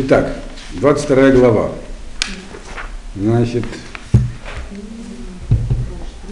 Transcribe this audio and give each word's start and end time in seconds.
Итак, 0.00 0.32
22 0.74 1.30
глава. 1.32 1.72
Значит, 3.16 3.64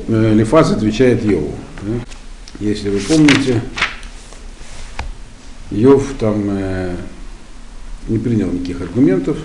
э, 0.07 0.35
Лифас 0.35 0.71
отвечает 0.71 1.25
Йову. 1.25 1.53
Если 2.61 2.91
вы 2.91 3.01
помните, 3.01 3.61
Йов 5.73 6.15
там 6.21 6.47
э, 6.49 6.95
не 8.07 8.19
принял 8.19 8.53
никаких 8.53 8.83
аргументов, 8.83 9.37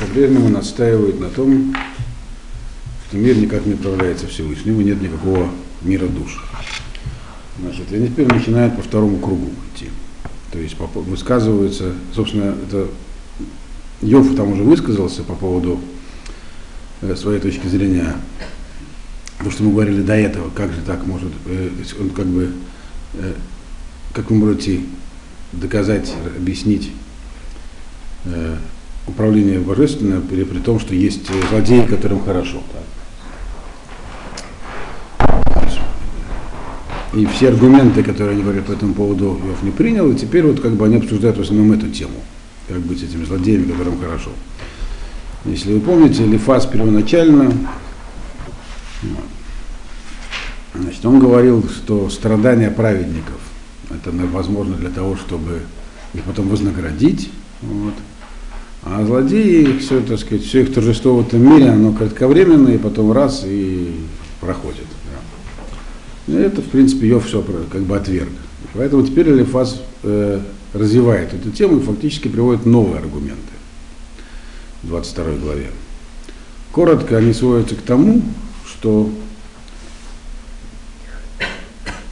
по-прежнему 0.00 0.48
настаивает 0.48 1.20
на 1.20 1.30
том, 1.30 1.76
что 3.06 3.18
мир 3.18 3.36
никак 3.36 3.64
не 3.66 3.74
управляется 3.74 4.26
Всевышним, 4.26 4.80
и 4.80 4.84
нет 4.84 5.00
никакого 5.00 5.48
мира 5.82 6.08
душ. 6.08 6.44
Значит, 7.60 7.92
и 7.92 8.04
теперь 8.04 8.26
начинает 8.26 8.74
по 8.74 8.82
второму 8.82 9.18
кругу 9.20 9.52
идти. 9.76 9.90
То 10.50 10.58
есть 10.58 10.74
высказывается, 10.76 11.92
собственно, 12.12 12.56
это 12.66 12.88
Йов 14.02 14.34
там 14.34 14.52
уже 14.52 14.64
высказался 14.64 15.22
по 15.22 15.34
поводу 15.34 15.80
э, 17.02 17.14
своей 17.14 17.40
точки 17.40 17.68
зрения, 17.68 18.16
потому 19.38 19.52
что 19.52 19.62
мы 19.62 19.70
говорили 19.70 20.02
до 20.02 20.14
этого, 20.14 20.50
как 20.50 20.72
же 20.72 20.80
так 20.84 21.06
может, 21.06 21.32
э, 21.46 21.70
он 22.00 22.10
как 22.10 22.26
бы, 22.26 22.50
э, 23.14 23.32
как 24.12 24.30
вы 24.30 24.36
можете 24.36 24.80
доказать, 25.52 26.12
объяснить 26.36 26.90
управление 29.06 29.58
божественное 29.58 30.20
при, 30.20 30.44
при 30.44 30.58
том, 30.60 30.78
что 30.78 30.94
есть 30.94 31.28
злодеи, 31.50 31.84
которым 31.84 32.24
хорошо. 32.24 32.62
И 37.12 37.26
все 37.26 37.48
аргументы, 37.48 38.02
которые 38.02 38.34
они 38.34 38.42
говорят 38.42 38.66
по 38.66 38.72
этому 38.72 38.94
поводу, 38.94 39.38
Иов 39.44 39.62
не 39.62 39.72
принял, 39.72 40.10
и 40.10 40.14
теперь 40.14 40.46
вот 40.46 40.60
как 40.60 40.72
бы 40.72 40.86
они 40.86 40.96
обсуждают 40.96 41.36
в 41.36 41.40
основном 41.42 41.72
эту 41.72 41.90
тему, 41.90 42.14
как 42.72 42.82
быть 42.82 43.02
этими 43.02 43.24
злодеями, 43.24 43.70
которым 43.70 43.98
хорошо. 43.98 44.30
Если 45.44 45.72
вы 45.72 45.80
помните, 45.80 46.24
Лифас 46.24 46.66
первоначально, 46.66 47.52
значит, 50.74 51.04
он 51.04 51.18
говорил, 51.18 51.64
что 51.68 52.08
страдания 52.10 52.70
праведников 52.70 53.40
это 53.90 54.10
возможно 54.10 54.76
для 54.76 54.90
того, 54.90 55.16
чтобы 55.16 55.62
их 56.14 56.22
потом 56.24 56.48
вознаградить. 56.48 57.30
Вот. 57.60 57.94
А 58.84 59.04
злодеи, 59.04 59.78
все, 59.78 60.00
так 60.00 60.18
сказать, 60.18 60.44
все 60.44 60.62
их 60.62 60.74
торжество 60.74 61.16
в 61.16 61.26
этом 61.26 61.40
мире, 61.40 61.70
оно 61.70 61.92
кратковременное, 61.92 62.74
и 62.74 62.78
потом 62.78 63.12
раз 63.12 63.44
и 63.46 63.94
проходит. 64.40 64.86
да. 66.26 66.32
И 66.32 66.36
это, 66.36 66.62
в 66.62 66.66
принципе, 66.66 67.06
ее 67.06 67.20
все 67.20 67.44
как 67.70 67.82
бы 67.82 67.96
отверг. 67.96 68.32
Поэтому 68.74 69.06
теперь 69.06 69.28
Элифаз 69.28 69.80
э, 70.02 70.40
развивает 70.74 71.34
эту 71.34 71.50
тему 71.50 71.78
и 71.78 71.82
фактически 71.82 72.28
приводит 72.28 72.66
новые 72.66 72.98
аргументы 72.98 73.52
в 74.82 74.88
22 74.88 75.24
главе. 75.36 75.70
Коротко 76.72 77.18
они 77.18 77.32
сводятся 77.32 77.74
к 77.76 77.82
тому, 77.82 78.22
что 78.66 79.10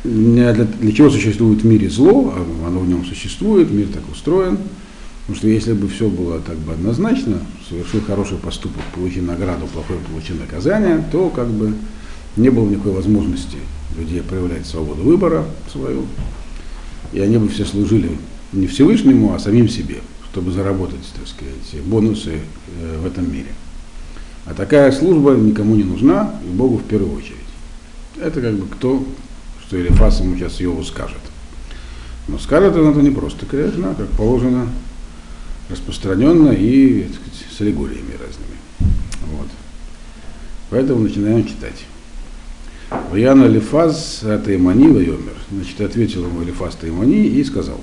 для, 0.05 0.53
для 0.53 0.93
чего 0.93 1.11
существует 1.11 1.63
в 1.63 1.67
мире 1.67 1.89
зло, 1.89 2.35
а 2.35 2.67
оно 2.67 2.81
в 2.81 2.89
нем 2.89 3.05
существует, 3.05 3.71
мир 3.71 3.89
так 3.89 4.03
устроен, 4.11 4.59
потому 5.21 5.37
что 5.37 5.49
если 5.49 5.73
бы 5.73 5.89
все 5.89 6.09
было 6.09 6.41
так 6.41 6.59
бы 6.59 6.73
однозначно, 6.73 7.39
совершил 7.69 8.01
хороший 8.03 8.39
поступок, 8.39 8.83
получи 8.95 9.21
награду, 9.21 9.67
плохой 9.67 9.97
получи 10.11 10.33
наказание, 10.33 11.05
то 11.11 11.31
как 11.31 11.49
бы 11.49 11.75
не 12.37 12.51
было 12.51 12.69
никакой 12.69 12.93
возможности 12.93 13.59
людей 13.97 14.23
проявлять 14.23 14.67
свободу 14.67 15.03
выбора 15.03 15.45
свою, 15.71 16.07
и 17.13 17.21
они 17.21 17.39
бы 17.39 17.49
все 17.49 17.65
служили 17.65 18.11
не 18.53 18.67
Всевышнему, 18.67 19.35
а 19.35 19.39
самим 19.39 19.69
себе, 19.69 19.99
чтобы 20.31 20.53
заработать, 20.53 21.01
так 21.17 21.27
сказать, 21.27 21.85
бонусы 21.85 22.41
э, 22.81 22.99
в 22.99 23.07
этом 23.07 23.33
мире. 23.33 23.53
А 24.47 24.55
такая 24.55 24.91
служба 24.93 25.33
никому 25.35 25.77
не 25.77 25.85
нужна, 25.85 26.35
и 26.45 26.49
Богу 26.49 26.79
в 26.79 26.85
первую 26.85 27.17
очередь. 27.17 27.37
Это 28.21 28.41
как 28.41 28.55
бы 28.55 28.67
кто, 28.67 29.05
что 29.67 29.81
Элифас 29.81 30.21
ему 30.21 30.37
сейчас 30.37 30.61
Йову 30.61 30.83
скажет. 30.83 31.21
Но 32.29 32.39
скажет 32.39 32.77
он 32.77 32.91
это 32.91 33.01
не 33.01 33.11
просто, 33.11 33.47
конечно, 33.47 33.91
а 33.91 33.95
как 33.95 34.09
положено, 34.11 34.69
распространенно 35.69 36.51
и 36.51 37.03
так 37.03 37.15
сказать, 37.15 37.57
с 37.57 37.61
аллегориями 37.61 38.13
разными. 38.13 38.59
Вот. 39.37 39.49
Поэтому 40.71 41.01
начинаем 41.01 41.47
читать. 41.47 41.85
Ваяна 43.11 43.47
Лифаз 43.47 44.25
Таимани 44.45 44.89
Вайомер. 44.89 45.37
Значит, 45.51 45.81
ответил 45.81 46.27
ему 46.27 46.43
Лифаз 46.43 46.75
Таимани 46.75 47.27
и 47.27 47.45
сказал. 47.45 47.81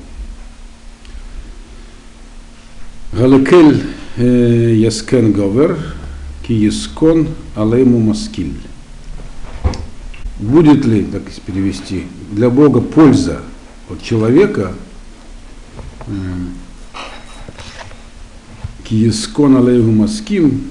Галакель 3.18 3.84
э, 4.18 4.76
яскен 4.78 5.34
говер, 5.34 5.76
ки 6.46 6.54
яскон 6.54 7.30
алейму 7.56 7.98
маскиль. 7.98 8.54
Будет 10.40 10.86
ли, 10.86 11.04
так 11.04 11.24
перевести, 11.48 12.04
для 12.32 12.52
Бога 12.52 12.80
польза 12.80 13.42
от 13.90 14.04
человека, 14.04 14.74
э, 16.06 16.12
ки 18.84 18.94
яскон 18.94 19.58
алейму 19.58 19.94
маским, 19.94 20.66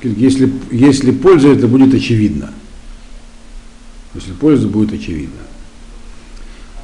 если, 0.00 0.52
если 0.70 1.10
польза 1.10 1.48
это 1.48 1.66
будет 1.66 1.92
очевидна. 1.92 2.52
Если 4.14 4.30
польза 4.30 4.68
будет 4.68 4.92
очевидна. 4.92 5.42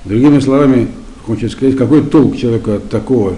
Другими 0.05 0.41
словами, 0.41 0.89
хочется 1.25 1.57
сказать, 1.57 1.77
какой 1.77 2.03
толк 2.03 2.37
человека 2.37 2.79
от 2.79 2.91
такого, 2.91 3.37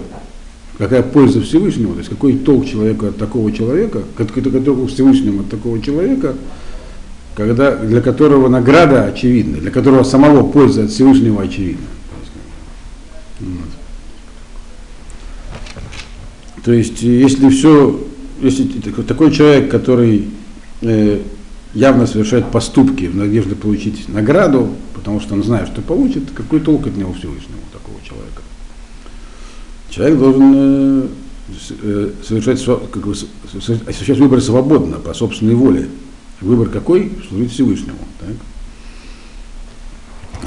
какая 0.81 1.03
польза 1.03 1.41
Всевышнему, 1.43 1.93
то 1.93 1.99
есть 1.99 2.09
какой 2.09 2.35
толк 2.37 2.65
человека 2.65 3.09
от 3.09 3.17
такого 3.17 3.51
человека, 3.51 4.01
какой 4.17 4.41
толк 4.41 4.89
Всевышнему 4.89 5.41
от 5.41 5.49
такого 5.49 5.79
человека, 5.79 6.33
когда, 7.35 7.75
для 7.75 8.01
которого 8.01 8.49
награда 8.49 9.05
очевидна, 9.05 9.59
для 9.59 9.69
которого 9.69 10.01
самого 10.01 10.41
польза 10.51 10.85
от 10.85 10.89
Всевышнего 10.89 11.43
очевидна. 11.43 11.85
Вот. 13.41 13.69
То 16.65 16.73
есть, 16.73 17.03
если 17.03 17.49
все, 17.49 18.03
если 18.41 18.65
такой 19.03 19.29
человек, 19.29 19.69
который 19.69 20.29
э, 20.81 21.19
явно 21.75 22.07
совершает 22.07 22.47
поступки 22.47 23.05
в 23.05 23.15
надежде 23.15 23.53
получить 23.53 24.09
награду, 24.09 24.69
потому 24.95 25.19
что 25.19 25.35
он 25.35 25.43
знает, 25.43 25.67
что 25.67 25.83
получит, 25.83 26.31
какой 26.33 26.59
толк 26.59 26.87
от 26.87 26.97
него 26.97 27.13
Всевышнего, 27.13 27.59
такого 27.71 28.03
человека. 28.03 28.41
Человек 29.91 30.19
должен 30.19 30.53
э, 30.55 31.07
э, 31.81 32.11
совершать, 32.25 32.63
как 32.63 33.05
бы, 33.05 33.11
осуществлять 33.11 34.19
выбор 34.19 34.41
свободно, 34.41 34.99
по 34.99 35.13
собственной 35.13 35.53
воле. 35.53 35.89
Выбор 36.39 36.69
какой? 36.69 37.11
Служить 37.27 37.51
Всевышнему. 37.51 37.99
Так? 38.21 38.29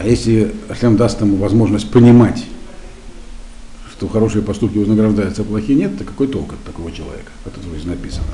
А 0.00 0.08
если 0.08 0.54
Ашлем 0.70 0.96
даст 0.96 1.20
ему 1.20 1.36
возможность 1.36 1.90
понимать, 1.90 2.46
что 3.92 4.08
хорошие 4.08 4.42
поступки 4.42 4.78
вознаграждаются, 4.78 5.42
а 5.42 5.44
плохие 5.44 5.78
нет, 5.78 5.98
то 5.98 6.04
какой 6.04 6.26
толк 6.26 6.54
от 6.54 6.64
такого 6.64 6.90
человека? 6.90 7.30
Это 7.44 7.60
здесь 7.60 7.84
написано. 7.84 8.24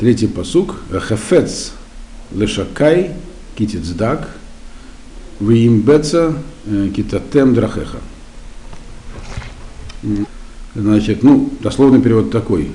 Третий 0.00 0.26
посук. 0.26 0.80
Хафец 0.90 1.72
лешакай 2.32 3.12
китицдак 3.56 4.28
виимбеца 5.38 6.34
китатем 6.94 7.54
драхеха. 7.54 7.98
Значит, 10.74 11.22
ну, 11.22 11.50
дословный 11.60 12.00
перевод 12.00 12.30
такой. 12.30 12.70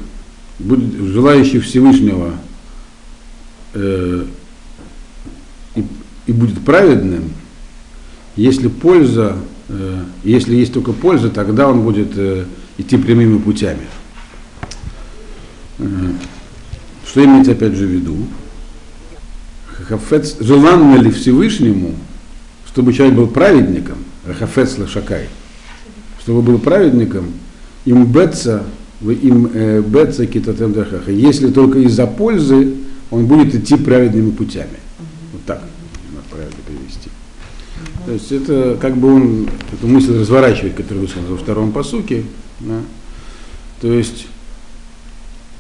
Будет, 0.60 0.94
желающий 0.94 1.60
Всевышнего 1.60 2.34
э, 3.74 4.26
и, 5.76 5.86
и 6.28 6.32
будет 6.32 6.64
праведным, 6.66 7.32
если 8.36 8.68
польза, 8.68 9.38
э, 9.70 10.04
если 10.24 10.56
есть 10.56 10.74
только 10.74 10.94
польза, 10.94 11.30
тогда 11.30 11.68
он 11.68 11.82
будет 11.82 12.12
э, 12.16 12.46
идти 12.78 12.98
прямыми 12.98 13.38
путями. 13.40 13.88
Э, 15.80 15.84
что 17.06 17.24
имеется 17.24 17.52
опять 17.52 17.74
же 17.74 17.86
в 17.86 17.90
виду? 17.90 18.18
Хафец, 19.68 20.38
желанно 20.40 20.96
ли 20.98 21.12
Всевышнему, 21.12 21.96
чтобы 22.68 22.94
человек 22.94 23.16
был 23.16 23.28
праведником, 23.28 23.98
Хафец 24.40 24.78
Лашакай, 24.78 25.28
чтобы 26.24 26.42
был 26.42 26.60
праведником, 26.60 27.32
им 27.86 28.06
беца, 28.06 28.64
им 29.02 29.48
беца 29.84 30.26
китатем 30.26 30.74
дахаха, 30.74 31.12
если 31.12 31.52
только 31.52 31.80
из-за 31.80 32.08
пользы 32.08 32.76
он 33.10 33.26
будет 33.26 33.54
идти 33.56 33.76
праведными 33.76 34.32
путями. 34.32 34.80
Вот 35.34 35.44
так 35.46 35.62
надо 36.14 36.26
правильно 36.30 36.56
перевести. 36.68 37.10
То 38.06 38.14
есть 38.14 38.32
это 38.32 38.78
как 38.80 38.98
бы 38.98 39.14
он 39.14 39.50
эту 39.74 39.88
мысль 39.88 40.18
разворачивает, 40.18 40.76
которую 40.76 41.02
высказал 41.02 41.32
во 41.32 41.38
втором 41.38 41.72
посуке. 41.72 42.24
Да? 42.60 42.80
То 43.82 43.92
есть 43.92 44.28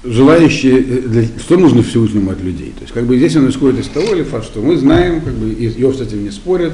желающие, 0.04 0.82
для, 0.82 1.24
что 1.40 1.58
нужно 1.58 1.84
Всевышнему 1.84 2.32
от 2.32 2.42
людей. 2.42 2.74
То 2.76 2.82
есть 2.82 2.94
как 2.94 3.06
бы 3.06 3.18
здесь 3.18 3.36
он 3.36 3.50
исходит 3.50 3.80
из 3.80 3.88
того 3.88 4.14
лифа, 4.14 4.42
что 4.42 4.62
мы 4.62 4.78
знаем, 4.78 5.22
как 5.22 5.34
бы, 5.34 5.52
и 5.52 5.68
Иов 5.82 5.98
с 5.98 6.02
этим 6.02 6.24
не 6.24 6.32
спорит, 6.32 6.74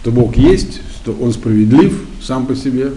что 0.00 0.10
Бог 0.10 0.36
есть, 0.36 0.80
что 1.06 1.16
Он 1.20 1.32
справедлив 1.32 1.96
сам 2.20 2.46
по 2.46 2.56
себе, 2.56 2.90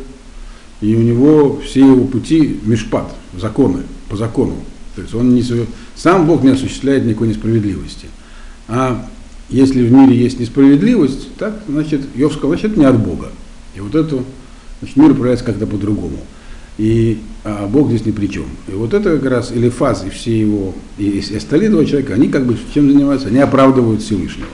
и 0.81 0.95
у 0.95 0.99
него 0.99 1.61
все 1.63 1.81
его 1.81 2.05
пути 2.05 2.59
мешпат, 2.63 3.13
законы, 3.37 3.83
по 4.09 4.17
закону. 4.17 4.55
То 4.95 5.03
есть 5.03 5.13
он 5.13 5.35
не, 5.35 5.43
сам 5.95 6.25
Бог 6.25 6.41
не 6.41 6.49
осуществляет 6.49 7.05
никакой 7.05 7.27
несправедливости. 7.27 8.07
А 8.67 9.07
если 9.49 9.83
в 9.85 9.91
мире 9.91 10.17
есть 10.17 10.39
несправедливость, 10.39 11.35
так, 11.35 11.61
значит, 11.67 12.01
Йов 12.15 12.33
сказал, 12.33 12.57
значит, 12.57 12.77
не 12.77 12.85
от 12.85 12.99
Бога. 12.99 13.29
И 13.75 13.79
вот 13.79 13.93
это, 13.93 14.23
значит, 14.79 14.97
мир 14.97 15.11
управляется 15.11 15.45
как-то 15.45 15.67
по-другому. 15.67 16.17
И 16.79 17.19
а 17.43 17.67
Бог 17.67 17.89
здесь 17.89 18.07
ни 18.07 18.11
при 18.11 18.25
чем. 18.25 18.45
И 18.67 18.71
вот 18.71 18.95
это 18.95 19.17
как 19.17 19.29
раз 19.29 19.51
Элифаз 19.51 20.03
и 20.07 20.09
все 20.09 20.39
его, 20.39 20.73
и, 20.97 21.09
и 21.09 21.35
остальные 21.35 21.69
два 21.69 21.85
человека, 21.85 22.15
они 22.15 22.29
как 22.29 22.47
бы 22.47 22.57
чем 22.73 22.91
занимаются? 22.91 23.27
Они 23.27 23.37
оправдывают 23.37 24.01
Всевышнего. 24.01 24.47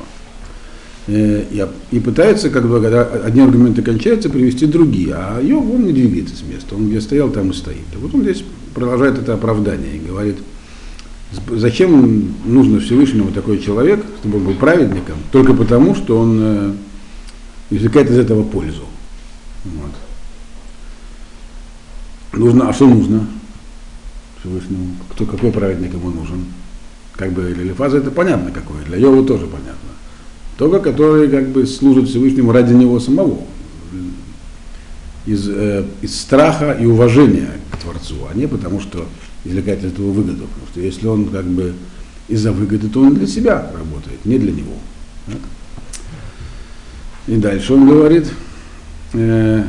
Э, 1.08 1.68
и, 1.92 2.00
пытаются, 2.00 2.50
как 2.50 2.68
бы, 2.68 2.82
когда 2.82 3.04
одни 3.04 3.42
аргументы 3.42 3.84
кончаются, 3.84 4.30
привести 4.30 4.66
другие. 4.66 5.14
А 5.16 5.40
Йов, 5.40 5.64
он 5.64 5.86
не 5.86 5.94
двигается 5.94 6.36
с 6.36 6.42
места. 6.42 6.76
Он 6.76 6.90
где 6.90 7.00
стоял, 7.00 7.30
там 7.30 7.52
и 7.52 7.54
стоит. 7.54 7.86
И 7.94 7.98
вот 7.98 8.14
он 8.16 8.24
здесь 8.24 8.44
продолжает 8.74 9.20
это 9.20 9.36
оправдание 9.36 9.98
и 9.98 10.00
говорит, 10.00 10.38
зачем 11.52 12.34
нужно 12.46 12.80
Всевышнему 12.80 13.32
такой 13.32 13.60
человек, 13.60 14.04
чтобы 14.20 14.38
он 14.38 14.46
был 14.46 14.56
праведником, 14.56 15.18
только 15.32 15.54
потому, 15.54 15.94
что 15.96 16.18
он 16.18 16.40
э, 16.42 16.74
извлекает 17.70 18.10
из 18.10 18.18
этого 18.18 18.44
пользу. 18.44 18.84
Вот. 19.64 19.92
Нужно, 22.34 22.68
а 22.70 22.74
что 22.74 22.88
нужно 22.88 23.28
Всевышнему? 24.40 24.96
Кто, 25.12 25.26
какой 25.26 25.52
праведник 25.52 25.94
ему 25.94 26.10
нужен? 26.10 26.46
Как 27.14 27.32
бы 27.32 27.54
для 27.54 27.64
Лифаза 27.64 27.98
это 27.98 28.12
понятно 28.12 28.52
какое, 28.52 28.84
для 28.84 28.98
Йова 28.98 29.26
тоже 29.26 29.46
понятно. 29.46 29.95
Только 30.58 30.80
который 30.80 31.30
как 31.30 31.50
бы 31.50 31.66
служит 31.68 32.10
Всевышнему 32.10 32.52
ради 32.52 32.74
него 32.74 33.00
самого. 33.00 33.40
Из, 35.26 35.50
э, 35.50 35.86
из 36.02 36.20
страха 36.20 36.72
и 36.72 36.86
уважения 36.86 37.50
к 37.72 37.78
Творцу, 37.78 38.28
а 38.32 38.38
не 38.38 38.48
потому, 38.48 38.80
что 38.80 39.06
извлекает 39.44 39.84
из 39.84 39.92
этого 39.92 40.12
выгоду. 40.12 40.46
Потому 40.46 40.68
что 40.72 40.82
если 40.82 41.08
он 41.08 41.26
как 41.30 41.46
бы 41.46 41.74
из-за 42.28 42.52
выгоды, 42.52 42.90
то 42.90 43.02
он 43.02 43.16
для 43.16 43.28
себя 43.28 43.72
работает, 43.74 44.24
не 44.24 44.38
для 44.38 44.52
него. 44.52 44.74
Так? 45.26 45.38
И 47.28 47.38
дальше 47.38 47.74
он 47.74 47.88
говорит, 47.90 48.32
э, 49.14 49.64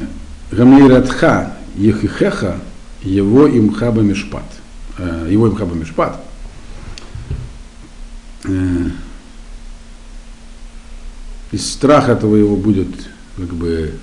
Гамейратха 0.52 1.56
Ехихеха, 1.76 2.58
его 3.02 3.48
имхаба 3.48 4.02
мишпат. 4.02 4.44
Э, 4.98 5.26
его 5.30 5.48
имхаба 5.48 5.74
мишпат. 5.74 6.20
Э, 11.56 11.58
из 11.58 11.72
страха 11.72 12.14
твоего 12.14 12.56
будет 12.56 12.88
как 13.36 13.54
бы 13.54 13.94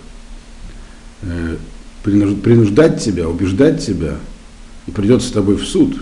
э, 1.22 1.56
принуждать 2.04 3.02
тебя, 3.02 3.30
убеждать 3.30 3.86
тебя, 3.86 4.16
и 4.88 4.92
придется 4.92 5.30
с 5.30 5.32
тобой 5.32 5.56
в 5.56 5.66
суд. 5.66 5.98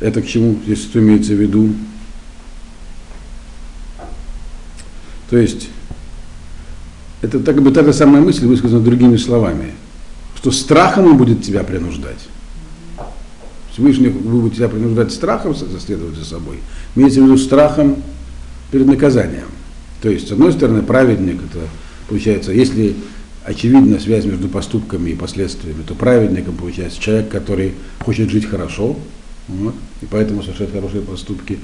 Это 0.00 0.22
к 0.22 0.26
чему 0.26 0.58
здесь 0.64 0.82
что 0.82 0.98
имеется 1.00 1.32
в 1.32 1.40
виду? 1.40 1.72
То 5.30 5.38
есть, 5.38 5.70
это 7.22 7.40
так 7.40 7.60
бы 7.62 7.72
та 7.72 7.82
же 7.82 7.92
самая 7.92 8.22
мысль 8.22 8.46
высказана 8.46 8.82
другими 8.84 9.16
словами 9.16 9.72
что 10.36 10.52
страхом 10.52 11.06
он 11.06 11.16
будет 11.16 11.42
тебя 11.42 11.64
принуждать. 11.64 12.28
Всевышний 13.72 14.10
будет 14.10 14.54
тебя 14.54 14.68
принуждать 14.68 15.10
страхом 15.10 15.56
следовать 15.56 16.14
за 16.14 16.24
собой. 16.24 16.60
Имеется 16.94 17.20
в 17.20 17.24
виду 17.24 17.36
страхом 17.36 17.96
перед 18.70 18.86
наказанием. 18.86 19.48
То 20.06 20.12
есть, 20.12 20.28
с 20.28 20.30
одной 20.30 20.52
стороны, 20.52 20.82
праведник, 20.82 21.40
это 21.42 21.66
получается, 22.08 22.52
если 22.52 22.94
очевидна 23.42 23.98
связь 23.98 24.24
между 24.24 24.46
поступками 24.46 25.10
и 25.10 25.14
последствиями, 25.16 25.82
то 25.82 25.96
праведником 25.96 26.54
получается 26.54 27.00
человек, 27.00 27.28
который 27.28 27.74
хочет 27.98 28.30
жить 28.30 28.44
хорошо, 28.48 28.96
вот, 29.48 29.74
и 30.02 30.06
поэтому 30.08 30.44
совершает 30.44 30.70
хорошие 30.70 31.02
поступки. 31.02 31.58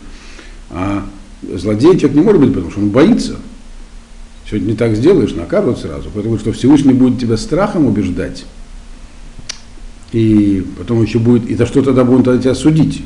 А 0.71 1.07
злодей 1.41 1.97
человек 1.97 2.15
не 2.17 2.23
может 2.23 2.41
быть, 2.41 2.53
потому 2.53 2.73
что 2.73 2.81
он 2.81 2.89
боится. 2.91 3.37
Сегодня 4.51 4.73
не 4.73 4.77
так 4.77 4.97
сделаешь, 4.97 5.35
накажут 5.35 5.79
сразу. 5.79 6.11
Потому 6.11 6.37
что 6.37 6.51
Всевышний 6.51 6.95
будет 6.95 7.21
тебя 7.21 7.37
страхом 7.37 7.87
убеждать 7.87 8.45
и 10.11 10.67
потом 10.77 11.01
еще 11.01 11.21
будет, 11.21 11.49
и 11.49 11.55
за 11.55 11.67
что 11.67 11.81
тогда 11.81 12.03
будут 12.03 12.25
тогда 12.25 12.43
тебя 12.43 12.57
судить? 12.57 13.05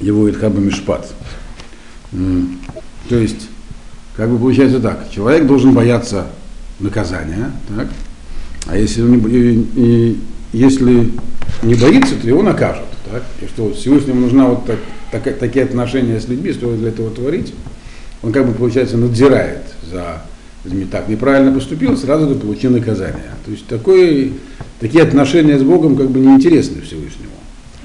Его 0.00 0.30
Итхаба 0.30 0.58
Мишпат. 0.58 1.12
То 3.10 3.18
есть, 3.18 3.50
как 4.16 4.30
бы 4.30 4.38
получается 4.38 4.80
так, 4.80 5.10
человек 5.10 5.46
должен 5.46 5.74
бояться 5.74 6.26
наказания, 6.80 7.52
так? 7.68 7.88
а 8.66 8.76
если, 8.76 9.02
он 9.02 9.18
не, 9.18 9.18
и, 9.18 9.66
и, 9.76 10.20
если 10.52 11.12
не 11.62 11.74
боится, 11.74 12.14
то 12.20 12.26
его 12.26 12.42
накажут. 12.42 12.86
Так? 13.10 13.22
И 13.40 13.46
что 13.46 13.72
Всевышнему 13.72 14.20
нужна 14.20 14.46
вот 14.46 14.66
так, 14.66 14.78
так, 15.12 15.38
такие 15.38 15.64
отношения 15.64 16.20
с 16.20 16.28
людьми, 16.28 16.52
что 16.52 16.74
для 16.74 16.88
этого 16.88 17.10
творить, 17.10 17.54
он 18.22 18.32
как 18.32 18.46
бы, 18.46 18.52
получается, 18.54 18.96
надзирает 18.96 19.62
за 19.90 20.22
людьми. 20.64 20.86
Так, 20.90 21.08
неправильно 21.08 21.52
поступил, 21.52 21.96
сразу 21.96 22.26
ты 22.26 22.34
получил 22.34 22.72
наказание. 22.72 23.32
То 23.44 23.50
есть 23.50 23.66
такой 23.66 24.32
такие 24.80 25.04
отношения 25.04 25.58
с 25.58 25.62
Богом 25.62 25.96
как 25.96 26.10
бы 26.10 26.20
неинтересны 26.20 26.80
Всевышнему. 26.82 27.30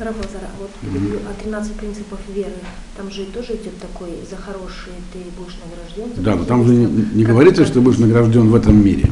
Равлазара, 0.01 0.49
вот 0.59 0.71
mm-hmm. 0.81 1.29
о 1.29 1.43
13 1.43 1.73
принципах 1.73 2.19
веры, 2.33 2.51
там 2.97 3.11
же 3.11 3.25
тоже 3.25 3.53
идет 3.53 3.79
такой, 3.79 4.09
за 4.29 4.35
хорошие 4.35 4.95
ты 5.13 5.19
будешь 5.37 5.57
награжден. 5.63 6.23
Да, 6.23 6.35
но 6.35 6.45
там 6.45 6.65
же 6.65 6.73
не, 6.73 6.85
не 7.13 7.23
говорится, 7.23 7.65
что 7.65 7.81
будешь 7.81 7.99
награжден 7.99 8.49
в 8.49 8.55
этом 8.55 8.83
мире. 8.83 9.09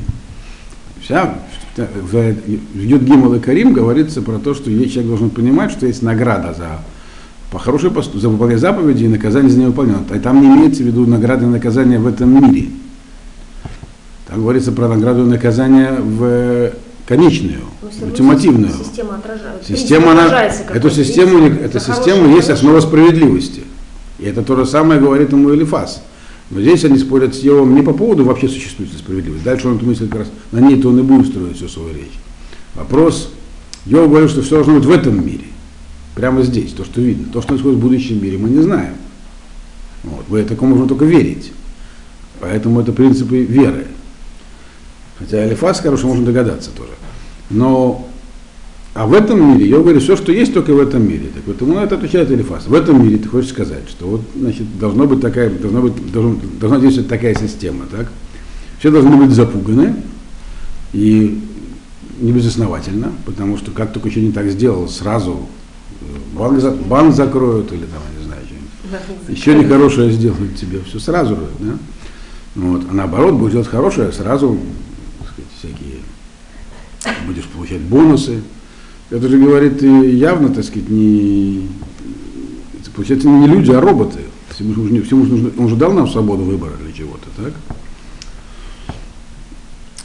Вся, 1.02 1.40
в, 1.78 2.36
Юд 2.76 3.02
Гимал 3.02 3.36
и 3.36 3.40
Карим 3.40 3.74
говорится 3.74 4.22
про 4.22 4.38
то, 4.40 4.54
что 4.54 4.66
человек 4.66 5.08
должен 5.08 5.30
понимать, 5.30 5.72
что 5.72 5.86
есть 5.86 6.02
награда 6.02 6.54
за 6.54 6.82
по 7.52 7.58
хорошей 7.58 7.90
посту, 7.90 8.20
за 8.20 8.30
выполнение 8.30 8.60
заповеди 8.60 9.06
и 9.06 9.08
наказание 9.08 9.50
за 9.50 9.60
невыполнение. 9.60 10.04
А 10.10 10.20
там 10.20 10.42
не 10.42 10.48
имеется 10.48 10.84
в 10.84 10.86
виду 10.86 11.06
награды 11.06 11.46
и 11.46 11.50
наказания 11.50 11.98
в 11.98 12.08
этом 12.08 12.30
мире. 12.30 12.70
Там 14.28 14.42
говорится 14.42 14.72
про 14.72 14.88
награду 14.88 15.26
и 15.26 15.30
наказание 15.30 15.94
в 15.94 16.72
конечную, 17.10 17.62
ну, 17.82 18.06
ультимативную. 18.06 18.72
Система, 18.72 19.16
отражает, 19.16 19.66
система 19.68 20.12
она, 20.12 20.46
эту 20.46 20.92
систему, 20.92 21.40
есть, 21.40 21.62
эту 21.62 21.80
систему 21.80 22.36
есть 22.36 22.52
основа 22.52 22.80
справедливости. 22.82 23.64
И 24.20 24.26
это 24.26 24.44
то 24.44 24.56
же 24.56 24.68
самое 24.68 25.02
говорит 25.02 25.32
ему 25.32 25.52
Элифас. 25.52 26.04
Но 26.52 26.62
здесь 26.62 26.86
они 26.86 27.00
спорят 27.00 27.34
с 27.34 27.40
Йовом 27.40 27.74
не 27.74 27.82
по 27.82 27.94
поводу 27.94 28.26
вообще 28.26 28.48
существует 28.48 28.92
справедливость. 28.92 29.44
Дальше 29.44 29.68
он 29.68 29.78
эту 29.78 29.88
мысль 29.88 30.08
как 30.08 30.20
раз, 30.20 30.28
на 30.52 30.60
ней-то 30.60 30.90
он 30.90 31.00
и 31.00 31.02
будет 31.02 31.26
строить 31.26 31.58
всю 31.58 31.68
свою 31.68 31.96
речь. 31.96 32.14
Вопрос, 32.76 33.34
Йов 33.88 34.08
говорит, 34.08 34.30
что 34.30 34.44
все 34.44 34.58
должно 34.58 34.76
быть 34.76 34.86
в 34.86 34.92
этом 34.92 35.26
мире. 35.26 35.46
Прямо 36.14 36.44
здесь, 36.44 36.74
то, 36.74 36.86
что 36.86 37.02
видно. 37.02 37.34
То, 37.34 37.42
что 37.42 37.50
происходит 37.50 37.80
в 37.80 37.82
будущем 37.82 38.22
мире, 38.22 38.38
мы 38.38 38.52
не 38.52 38.62
знаем. 38.62 38.94
Вот. 40.04 40.26
В 40.28 40.36
это 40.36 40.54
можно 40.64 40.88
только 40.88 41.06
верить. 41.06 41.54
Поэтому 42.40 42.82
это 42.82 42.92
принципы 42.92 43.42
веры. 43.42 43.88
Хотя 45.18 45.40
Алифас, 45.40 45.82
короче, 45.82 46.06
можно 46.06 46.24
догадаться 46.24 46.70
тоже. 46.70 46.99
Но 47.50 48.10
а 48.94 49.06
в 49.06 49.14
этом 49.14 49.54
мире, 49.54 49.70
я 49.70 49.78
говорю, 49.78 50.00
все, 50.00 50.16
что 50.16 50.32
есть, 50.32 50.54
только 50.54 50.74
в 50.74 50.80
этом 50.80 51.08
мире. 51.08 51.30
Так 51.34 51.44
вот, 51.46 51.62
ему 51.62 51.76
на 51.76 51.84
это 51.84 51.96
отвечает 51.96 52.32
Элифас. 52.32 52.68
В 52.68 52.74
этом 52.74 53.04
мире 53.04 53.18
ты 53.18 53.30
хочешь 53.30 53.52
сказать, 53.52 53.88
что 53.88 54.08
вот, 54.08 54.22
значит, 54.36 54.78
должно 54.80 55.06
быть 55.06 55.22
такая, 55.22 55.50
должна 55.50 55.82
быть, 55.82 56.12
должна, 56.12 56.36
должна 56.60 56.80
действовать 56.80 57.08
такая 57.08 57.36
система, 57.36 57.86
так? 57.86 58.12
Все 58.80 58.90
должны 58.90 59.16
быть 59.16 59.32
запуганы 59.32 59.96
и 60.92 61.40
не 62.20 62.32
безосновательно, 62.32 63.14
потому 63.26 63.58
что 63.58 63.72
как 63.72 63.94
только 63.94 64.10
еще 64.10 64.22
не 64.22 64.32
так 64.32 64.50
сделал, 64.50 64.90
сразу 64.90 65.48
э, 66.02 66.06
банк, 66.38 66.60
за, 66.60 66.72
банк 66.72 67.14
закроют 67.14 67.72
или 67.72 67.86
там, 67.86 68.02
не 68.18 68.26
знаю, 68.26 68.42
что-нибудь. 68.46 69.38
Еще 69.38 69.56
нехорошее 69.56 70.12
сделают 70.12 70.56
тебе, 70.56 70.82
все 70.82 71.00
сразу, 71.00 71.38
да? 71.60 71.78
Вот. 72.56 72.82
А 72.90 72.94
наоборот, 72.94 73.36
будет 73.36 73.52
делать 73.52 73.68
хорошее, 73.68 74.12
сразу 74.12 74.58
будешь 77.26 77.46
получать 77.46 77.82
бонусы. 77.82 78.42
Это 79.10 79.28
же 79.28 79.38
говорит 79.40 79.82
явно, 79.82 80.50
так 80.50 80.64
сказать, 80.64 80.90
не, 80.90 81.68
получается, 82.96 83.28
не 83.28 83.48
люди, 83.48 83.72
а 83.72 83.82
роботы. 83.82 84.20
Всему 84.50 84.74
нужно, 84.74 85.02
всему 85.04 85.26
нужно, 85.26 85.52
он 85.58 85.70
же 85.70 85.76
дал 85.76 85.94
нам 85.94 86.08
свободу 86.08 86.44
выбора 86.44 86.74
для 86.84 86.92
чего-то, 86.92 87.28
так? 87.38 87.54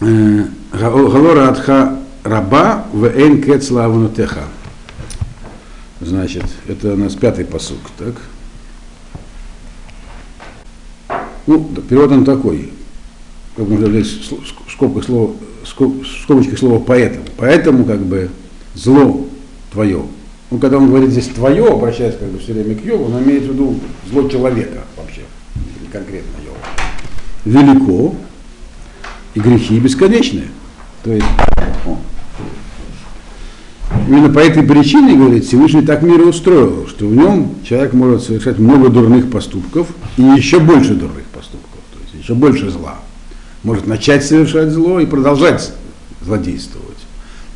Э, 0.00 0.44
Галора 0.72 1.48
Атха 1.48 1.98
Раба 2.22 2.86
в 2.92 3.04
Эйн 3.04 3.42
Кецла 3.42 3.90
Теха. 4.14 4.44
Значит, 6.00 6.44
это 6.66 6.92
у 6.92 6.96
нас 6.96 7.14
пятый 7.14 7.44
посук, 7.44 7.78
так? 7.98 8.14
Ну, 11.46 11.64
перевод 11.88 12.12
он 12.12 12.24
такой 12.24 12.73
как 13.56 13.68
можно 13.68 13.86
взять 13.86 14.06
в 14.06 14.70
скобках 14.72 15.04
слово, 15.04 15.32
слово 15.64 16.78
поэтому. 16.80 17.24
Поэтому 17.36 17.84
как 17.84 18.00
бы 18.00 18.30
зло 18.74 19.26
твое. 19.72 20.02
Ну, 20.50 20.58
когда 20.58 20.78
он 20.78 20.88
говорит 20.88 21.10
здесь 21.10 21.28
твое, 21.28 21.66
обращаясь 21.66 22.16
как 22.16 22.28
бы 22.28 22.38
все 22.38 22.52
время 22.52 22.74
к 22.76 22.84
Йову, 22.84 23.06
он 23.06 23.22
имеет 23.22 23.44
в 23.44 23.52
виду 23.52 23.78
зло 24.10 24.28
человека 24.28 24.84
вообще, 24.96 25.22
не 25.82 25.88
конкретно 25.88 26.36
Йова. 26.44 26.58
Велико 27.44 28.14
и 29.34 29.40
грехи 29.40 29.78
бесконечные. 29.78 30.48
То 31.02 31.12
есть, 31.12 31.26
о, 31.86 31.98
именно 34.08 34.32
по 34.32 34.38
этой 34.38 34.62
причине, 34.62 35.16
говорит, 35.16 35.44
Всевышний 35.44 35.82
так 35.82 36.02
мир 36.02 36.20
и 36.20 36.24
устроил, 36.24 36.86
что 36.88 37.06
в 37.06 37.14
нем 37.14 37.54
человек 37.64 37.92
может 37.92 38.22
совершать 38.22 38.58
много 38.58 38.88
дурных 38.88 39.30
поступков 39.30 39.88
и 40.16 40.22
еще 40.22 40.60
больше 40.60 40.94
дурных 40.94 41.24
поступков, 41.26 41.80
то 41.92 41.98
есть 42.00 42.22
еще 42.22 42.34
больше 42.34 42.70
зла. 42.70 42.98
Может 43.64 43.86
начать 43.86 44.24
совершать 44.24 44.70
зло 44.70 45.00
и 45.00 45.06
продолжать 45.06 45.72
злодействовать. 46.22 46.98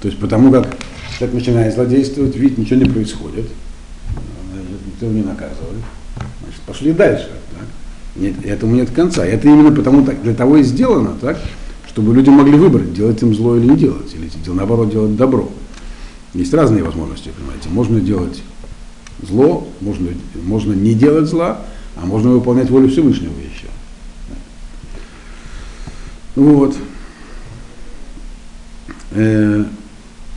То 0.01 0.09
есть 0.09 0.19
потому 0.19 0.51
как 0.51 0.77
человек 1.19 1.35
начинает 1.35 1.75
злодействовать, 1.75 2.35
видит, 2.37 2.59
ничего 2.59 2.81
не 2.81 2.91
происходит, 2.91 3.47
никто 4.87 5.07
не 5.07 5.23
наказывает, 5.23 5.83
значит, 6.43 6.61
пошли 6.67 6.93
дальше. 6.93 7.29
Так? 7.53 7.69
Нет, 8.17 8.35
этому 8.45 8.75
нет 8.75 8.91
конца. 8.91 9.25
Это 9.25 9.49
именно 9.49 9.71
потому, 9.71 10.05
так, 10.05 10.23
для 10.23 10.35
того 10.35 10.57
и 10.57 10.63
сделано, 10.63 11.15
так, 11.21 11.39
чтобы 11.89 12.15
люди 12.15 12.31
могли 12.31 12.57
выбрать, 12.57 12.95
делать 12.95 13.21
им 13.23 13.35
зло 13.35 13.57
или 13.57 13.67
не 13.67 13.77
делать, 13.77 14.15
или 14.15 14.31
наоборот 14.55 14.91
делать 14.91 15.17
добро. 15.17 15.49
Есть 16.35 16.55
разные 16.55 16.83
возможности, 16.83 17.31
понимаете. 17.37 17.69
Можно 17.69 18.01
делать 18.01 18.43
зло, 19.23 19.69
можно, 19.81 20.09
можно 20.43 20.73
не 20.73 20.95
делать 20.95 21.29
зла, 21.29 21.63
а 21.97 22.07
можно 22.07 22.31
выполнять 22.31 22.71
волю 22.71 22.89
Всевышнего. 22.89 23.33
Вот. 26.39 26.77
Э, 29.11 29.65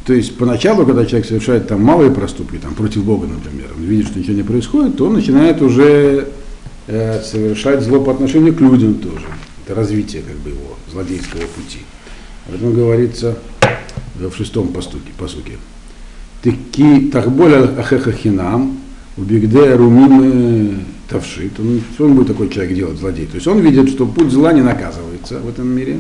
то 0.04 0.14
есть 0.14 0.36
поначалу, 0.36 0.84
когда 0.84 1.06
человек 1.06 1.28
совершает 1.28 1.68
там 1.68 1.84
малые 1.84 2.10
проступки, 2.10 2.58
там 2.58 2.74
против 2.74 3.04
Бога, 3.04 3.28
например, 3.28 3.68
он 3.78 3.84
видит, 3.84 4.08
что 4.08 4.18
ничего 4.18 4.34
не 4.34 4.42
происходит, 4.42 4.98
то 4.98 5.06
он 5.06 5.14
начинает 5.14 5.62
уже 5.62 6.30
э, 6.88 7.22
совершать 7.22 7.84
зло 7.84 8.02
по 8.02 8.12
отношению 8.12 8.56
к 8.56 8.62
людям 8.62 8.96
тоже. 8.96 9.28
Это 9.64 9.76
развитие 9.76 10.24
как 10.24 10.38
бы 10.38 10.50
его 10.50 10.76
злодейского 10.92 11.42
пути. 11.42 11.82
Об 12.48 12.56
этом 12.56 12.74
говорится 12.74 13.38
в 14.16 14.36
шестом 14.36 14.70
постуке, 14.70 15.12
посуке. 15.20 15.60
Таки 16.42 17.12
тахболя 17.12 17.80
ахехахинам, 17.80 18.80
убегде 19.18 19.76
румимы 19.76 20.80
тавшит. 21.12 21.60
Он, 21.60 21.82
что 21.94 22.06
он 22.06 22.16
будет 22.16 22.28
такой 22.28 22.50
человек 22.50 22.76
делать, 22.76 22.98
злодей? 22.98 23.26
То 23.26 23.36
есть 23.36 23.48
он 23.48 23.60
видит, 23.60 23.90
что 23.90 24.06
путь 24.06 24.32
зла 24.32 24.54
не 24.54 24.62
наказывается 24.62 25.40
в 25.40 25.50
этом 25.50 25.68
мире. 25.68 26.00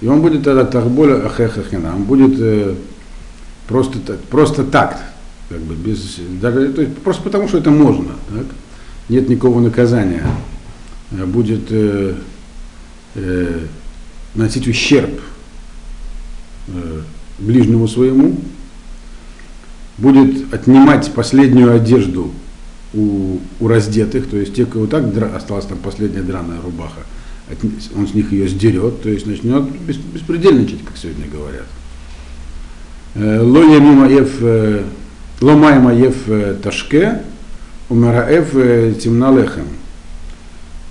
И 0.00 0.06
он 0.06 0.20
будет 0.20 0.44
тогда 0.44 0.64
тахболя 0.64 1.24
ахехахинам, 1.26 2.04
будет 2.04 2.38
э, 2.38 2.74
просто, 3.66 3.98
просто 4.30 4.64
такт, 4.64 4.98
как 5.48 5.60
бы 5.60 5.74
без, 5.74 6.18
даже, 6.40 6.72
то 6.72 6.82
есть 6.82 6.98
просто 6.98 7.22
потому, 7.22 7.48
что 7.48 7.58
это 7.58 7.70
можно. 7.70 8.10
Так? 8.28 8.46
Нет 9.08 9.28
никакого 9.28 9.60
наказания. 9.60 10.26
Будет 11.10 11.70
э, 11.70 12.14
э, 13.14 13.60
носить 14.34 14.68
ущерб 14.68 15.20
э, 16.68 17.00
ближнему 17.38 17.88
своему, 17.88 18.36
будет 19.96 20.52
отнимать 20.52 21.12
последнюю 21.12 21.74
одежду 21.74 22.32
у, 22.94 23.38
у 23.60 23.68
раздетых, 23.68 24.28
то 24.28 24.36
есть 24.36 24.54
те, 24.54 24.66
кого 24.66 24.86
так 24.86 25.12
дра, 25.12 25.26
осталась 25.34 25.66
там 25.66 25.78
последняя 25.78 26.22
драная 26.22 26.60
рубаха, 26.60 27.00
от, 27.50 27.58
он 27.96 28.06
с 28.06 28.14
них 28.14 28.32
ее 28.32 28.48
сдерет, 28.48 29.02
то 29.02 29.08
есть 29.08 29.26
начнет 29.26 29.64
бес, 29.80 29.96
беспредельничать, 29.96 30.84
как 30.84 30.96
сегодня 30.96 31.26
говорят. 31.28 31.66
Э, 33.14 33.40
Лоя 33.40 33.80
мимаев, 33.80 34.36
э, 34.40 34.84
ломай 35.40 35.78
маев 35.78 36.16
э, 36.26 36.56
ташке, 36.62 37.22
умараев 37.88 38.52
темналехем. 38.98 39.66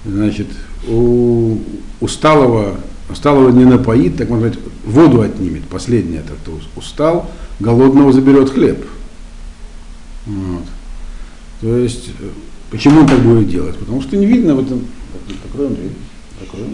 Значит, 0.05 0.48
у 0.88 1.57
усталого, 2.01 2.75
усталого 3.10 3.50
не 3.50 3.65
напоит, 3.65 4.17
так 4.17 4.29
можно 4.29 4.50
сказать, 4.50 4.69
воду 4.86 5.22
отнимет, 5.22 5.63
последний 5.63 6.17
это 6.17 6.33
кто 6.33 6.60
устал, 6.75 7.31
голодного 7.60 8.12
заберет 8.12 8.50
хлеб. 8.50 8.86
Вот. 10.25 10.63
То 11.63 11.77
есть, 11.77 12.10
э, 12.20 12.27
почему 12.72 13.00
он 13.00 13.08
так 13.08 13.20
будет 13.20 13.50
делать? 13.50 13.77
Потому 13.77 14.01
что 14.01 14.17
не 14.17 14.25
видно 14.25 14.53
в 14.53 14.60
этом, 14.60 14.82
покроем 15.43 15.75
дверь, 15.75 15.91
дверь. 16.41 16.70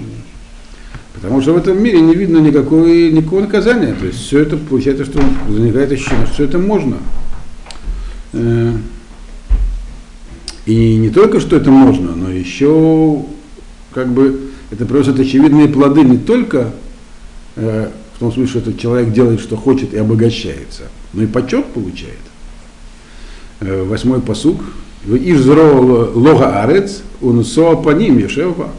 Потому 1.13 1.41
что 1.43 1.53
в 1.53 1.57
этом 1.57 1.79
мире 1.81 2.01
не 2.01 2.15
видно 2.15 2.39
никакой, 2.39 3.11
никакого 3.11 3.41
наказания. 3.41 3.93
То 3.93 4.07
есть 4.07 4.17
все 4.17 4.39
это 4.39 4.57
получается, 4.57 5.05
что 5.05 5.21
возникает 5.47 5.91
ощущение, 5.91 6.25
что 6.25 6.33
все 6.33 6.43
это 6.45 6.57
можно. 6.57 6.97
Э, 8.33 8.73
и 10.65 10.95
не 10.95 11.11
только, 11.11 11.39
что 11.39 11.55
это 11.55 11.69
можно, 11.69 12.15
но 12.15 12.31
еще 12.31 13.25
как 13.93 14.11
бы 14.11 14.49
это 14.71 14.87
приносит 14.87 15.19
очевидные 15.19 15.67
плоды 15.67 16.01
не 16.01 16.17
только 16.17 16.71
э, 17.57 17.91
в 18.15 18.19
том 18.19 18.33
смысле, 18.33 18.49
что 18.49 18.59
этот 18.71 18.79
человек 18.79 19.13
делает, 19.13 19.39
что 19.39 19.55
хочет 19.55 19.93
и 19.93 19.97
обогащается, 19.97 20.85
но 21.13 21.21
и 21.21 21.27
почет 21.27 21.67
получает. 21.67 22.17
Восьмой 23.59 24.21
посук. 24.21 24.61
Ишзро 25.05 25.63
лога 26.13 26.61
арец, 26.61 27.01
унсо 27.21 27.75
по 27.75 27.91
ним 27.91 28.17
ешева. 28.17 28.69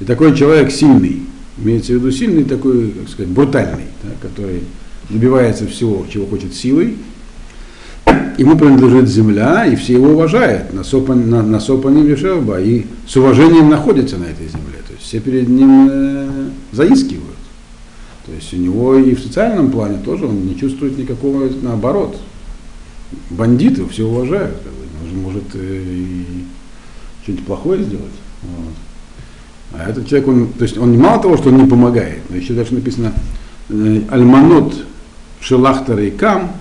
И 0.00 0.04
такой 0.04 0.36
человек 0.36 0.70
сильный, 0.70 1.22
имеется 1.56 1.92
в 1.92 1.96
виду 1.96 2.10
сильный 2.10 2.44
такой, 2.44 2.90
как 2.90 3.08
сказать, 3.08 3.30
брутальный, 3.30 3.86
да, 4.02 4.10
который 4.20 4.62
добивается 5.08 5.66
всего, 5.66 6.06
чего 6.10 6.26
хочет 6.26 6.54
силой, 6.54 6.96
ему 8.36 8.56
принадлежит 8.56 9.08
земля, 9.08 9.66
и 9.66 9.74
все 9.74 9.94
его 9.94 10.10
уважают, 10.10 10.72
на, 10.72 10.84
сопан, 10.84 11.28
на, 11.28 11.42
на 11.42 11.58
Вишевба, 11.58 12.60
и 12.60 12.84
с 13.06 13.16
уважением 13.16 13.68
находятся 13.68 14.16
на 14.16 14.24
этой 14.24 14.46
земле. 14.46 14.78
То 14.86 14.92
есть 14.92 15.04
все 15.04 15.18
перед 15.20 15.48
ним 15.48 15.88
э, 15.90 16.48
заискивают. 16.72 17.24
То 18.26 18.32
есть 18.32 18.52
у 18.54 18.56
него 18.56 18.96
и 18.96 19.14
в 19.14 19.20
социальном 19.20 19.70
плане 19.70 19.98
тоже 20.04 20.26
он 20.26 20.46
не 20.46 20.56
чувствует 20.56 20.96
никакого, 20.96 21.48
наоборот. 21.62 22.18
Бандиты 23.30 23.86
все 23.88 24.06
уважают, 24.06 24.56
как 24.62 24.72
бы, 24.72 25.20
может 25.20 25.44
э, 25.54 25.82
и 25.84 26.44
что-нибудь 27.22 27.46
плохое 27.46 27.82
сделать. 27.82 28.06
Вот. 28.42 28.74
А 29.74 29.90
этот 29.90 30.06
человек, 30.08 30.28
он, 30.28 30.48
то 30.52 30.64
есть 30.64 30.78
он 30.78 30.98
мало 30.98 31.20
того, 31.22 31.36
что 31.36 31.50
он 31.50 31.58
не 31.58 31.68
помогает, 31.68 32.20
но 32.30 32.36
еще 32.36 32.54
даже 32.54 32.74
написано 32.74 33.12
э, 33.68 34.02
Альманот 34.10 34.74
Шелахтар 35.40 35.98
и 36.00 36.10
Кам, 36.10 36.52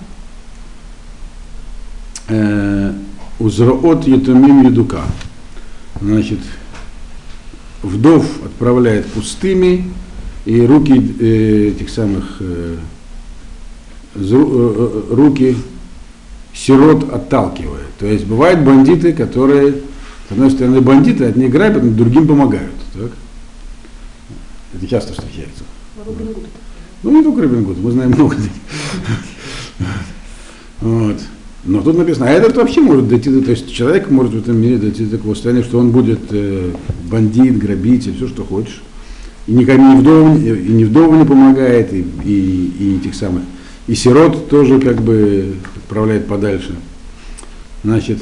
Э, 2.30 2.94
Узроот 3.40 4.06
Етумим 4.08 4.64
Едука. 4.66 5.04
Значит, 6.02 6.40
вдов 7.84 8.26
отправляет 8.44 9.06
пустыми, 9.08 9.90
и 10.46 10.66
руки 10.66 11.16
э, 11.20 11.70
этих 11.70 11.90
самых 11.90 12.38
э, 12.40 12.78
руки 14.16 15.56
сирот 16.58 17.12
отталкивает. 17.12 17.88
То 18.00 18.06
есть 18.06 18.26
бывают 18.26 18.62
бандиты, 18.62 19.14
которые, 19.14 19.74
с 20.28 20.32
одной 20.32 20.52
стороны, 20.52 20.82
бандиты, 20.82 21.26
от 21.26 21.36
них 21.36 21.52
грабят, 21.52 21.84
но 21.84 21.92
другим 21.92 22.28
помогают. 22.28 22.74
Так? 22.94 23.12
Это 24.74 24.88
часто 24.88 25.14
встречается. 25.14 25.64
Ну, 27.04 27.12
не 27.12 27.24
только 27.24 27.44
Робин 27.44 27.64
Гуд, 27.64 27.78
мы 27.80 27.92
знаем 27.92 28.12
много. 28.12 28.36
Вот. 30.80 31.18
Но 31.66 31.82
тут 31.82 31.98
написано, 31.98 32.28
а 32.28 32.30
этот 32.30 32.56
вообще 32.56 32.82
может 32.82 33.08
дойти 33.08 33.30
до, 33.30 33.42
то 33.42 33.52
есть 33.52 33.74
человек 33.74 34.10
может 34.10 34.34
в 34.34 34.38
этом 34.38 34.58
мире 34.58 34.78
дойти 34.78 35.06
до 35.06 35.18
такого 35.18 35.34
состояния, 35.34 35.64
что 35.64 35.80
он 35.80 35.92
будет 35.92 36.20
э, 36.30 36.72
бандит, 37.10 37.58
грабитель, 37.58 38.16
все, 38.16 38.28
что 38.28 38.44
хочешь. 38.44 38.82
И 39.48 39.54
никому 39.54 39.94
ни 39.94 40.00
вдову, 40.00 40.38
и 40.38 40.72
ни 40.72 40.84
вдову 40.86 41.16
не 41.16 41.26
помогает, 41.26 41.92
и, 41.94 42.06
и, 42.24 42.74
и 42.80 42.98
этих 42.98 43.16
самых. 43.16 43.42
И 43.88 43.96
сирот 43.96 44.50
тоже 44.50 44.80
как 44.80 45.02
бы 45.02 45.56
отправляет 45.88 46.28
подальше. 46.28 46.76
Значит, 47.84 48.20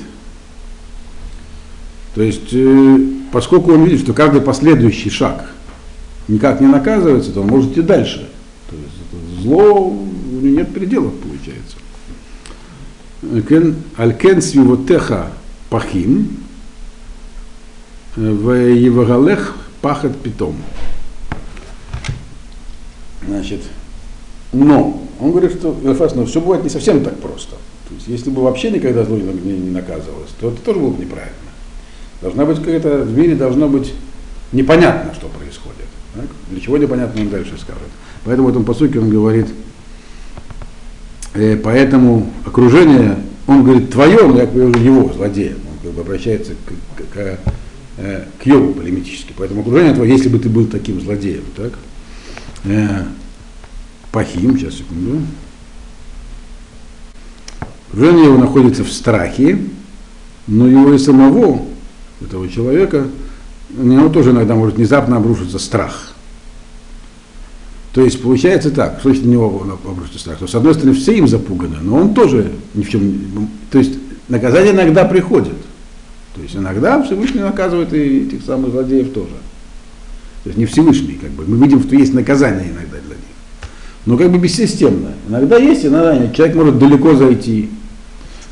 то 2.14 2.22
есть, 2.22 2.54
э, 2.54 3.00
поскольку 3.32 3.74
он 3.74 3.84
видит, 3.84 4.02
что 4.02 4.14
каждый 4.14 4.42
последующий 4.42 5.10
шаг 5.10 5.50
никак 6.28 6.62
не 6.62 6.68
наказывается, 6.68 7.32
то 7.32 7.42
он 7.42 7.48
может 7.48 7.72
идти 7.72 7.82
дальше. 7.82 8.30
То 8.70 8.76
есть 8.76 9.42
зло, 9.42 9.90
у 9.90 10.40
него 10.42 10.58
нет 10.58 10.74
пределов, 10.74 11.14
получается. 11.20 11.78
Алькен 13.98 14.42
свивотеха 14.42 15.32
пахим, 15.72 16.38
в 18.16 18.52
Евагалех 18.52 19.58
пахат 19.82 20.16
питом. 20.22 20.56
Значит, 23.28 23.62
но, 24.56 25.02
он 25.20 25.32
говорит, 25.32 25.52
что 25.52 25.76
но 25.84 26.26
все 26.26 26.42
бывает 26.42 26.64
не 26.64 26.70
совсем 26.70 27.04
так 27.04 27.18
просто. 27.20 27.56
То 27.88 27.94
есть, 27.96 28.08
если 28.08 28.30
бы 28.30 28.42
вообще 28.42 28.72
никогда 28.72 29.04
зло 29.04 29.18
не, 29.18 29.54
не 29.54 29.72
наказывалось, 29.72 30.32
то 30.40 30.50
это 30.50 30.62
тоже 30.62 30.80
было 30.80 30.90
бы 30.90 31.02
неправильно. 31.02 31.36
Должна 32.22 32.46
быть 32.46 32.58
какая-то, 32.58 33.04
в 33.04 33.18
мире 33.18 33.36
должно 33.36 33.68
быть 33.68 33.94
непонятно, 34.52 35.14
что 35.14 35.28
происходит. 35.28 35.86
Так? 36.16 36.26
Для 36.50 36.60
чего 36.60 36.78
непонятно, 36.78 37.22
он 37.22 37.30
дальше 37.30 37.54
скажет. 37.60 37.90
Поэтому 38.24 38.48
в 38.48 38.52
этом 38.52 38.66
посуке 38.66 39.00
он 39.00 39.10
говорит, 39.10 39.48
Э, 41.36 41.58
поэтому 41.58 42.32
окружение, 42.46 43.18
он 43.46 43.64
говорит, 43.64 43.92
твое, 43.92 44.26
но 44.26 44.40
я 44.40 44.46
говорю, 44.46 44.80
его, 44.80 45.12
злодея. 45.14 45.52
Он 45.54 45.84
как 45.84 45.92
бы 45.92 46.02
обращается 46.02 46.54
к, 46.54 47.04
к, 47.04 47.14
к, 47.14 47.40
э, 47.98 48.24
к 48.42 48.46
Йову 48.46 48.74
полемически. 48.74 49.34
Поэтому 49.38 49.62
окружение 49.62 49.94
твое, 49.94 50.14
если 50.14 50.30
бы 50.30 50.40
ты 50.40 50.48
был 50.48 50.66
таким 50.66 51.02
злодеем, 51.02 51.44
так? 51.56 51.74
Э, 52.64 53.04
Пахим, 54.16 54.58
сейчас 54.58 54.76
секунду. 54.76 55.24
окружение 57.92 58.28
его 58.28 58.38
находится 58.38 58.86
в 58.86 58.90
страхе, 58.90 59.60
но 60.48 60.70
его 60.70 60.94
и 60.94 60.98
самого, 60.98 61.66
этого 62.22 62.48
человека, 62.48 63.08
у 63.78 63.84
него 63.86 64.08
тоже 64.08 64.32
иногда 64.32 64.56
может 64.56 64.76
внезапно 64.78 65.18
обрушиться 65.18 65.60
страх. 65.60 66.14
То 67.92 68.06
есть 68.06 68.22
получается 68.22 68.72
так, 68.72 69.00
что 69.02 69.10
на 69.10 69.28
него 69.28 69.68
обрушится 69.84 70.20
страх? 70.20 70.38
То, 70.38 70.48
с 70.48 70.56
одной 70.56 70.76
стороны, 70.76 70.96
все 70.96 71.18
им 71.18 71.28
запуганы, 71.28 71.80
но 71.82 71.98
он 71.98 72.14
тоже 72.14 72.54
ни 72.74 72.84
в 72.84 72.90
чем... 72.90 73.50
То 73.70 73.80
есть 73.80 74.00
наказание 74.30 74.72
иногда 74.72 75.04
приходит. 75.04 75.58
То 76.36 76.42
есть 76.42 76.56
иногда 76.56 77.04
Всевышний 77.04 77.42
наказывает 77.42 77.92
и 77.92 78.28
этих 78.28 78.46
самых 78.46 78.72
злодеев 78.72 79.12
тоже. 79.12 79.36
То 80.46 80.52
есть 80.52 80.58
не 80.58 80.68
Всевышний, 80.68 81.20
как 81.22 81.32
бы. 81.32 81.44
Мы 81.46 81.58
видим, 81.66 81.84
что 81.84 81.98
есть 81.98 82.14
наказание 82.14 82.72
иногда 82.72 82.98
для 83.06 83.16
них. 83.16 83.25
Но 84.06 84.18
как 84.18 84.32
бы 84.32 84.38
бессистемно. 84.38 85.14
Иногда 85.28 85.58
есть, 85.58 85.86
иногда 85.86 86.18
нет. 86.18 86.36
Человек 86.36 86.56
может 86.56 86.78
далеко 86.78 87.16
зайти, 87.16 87.70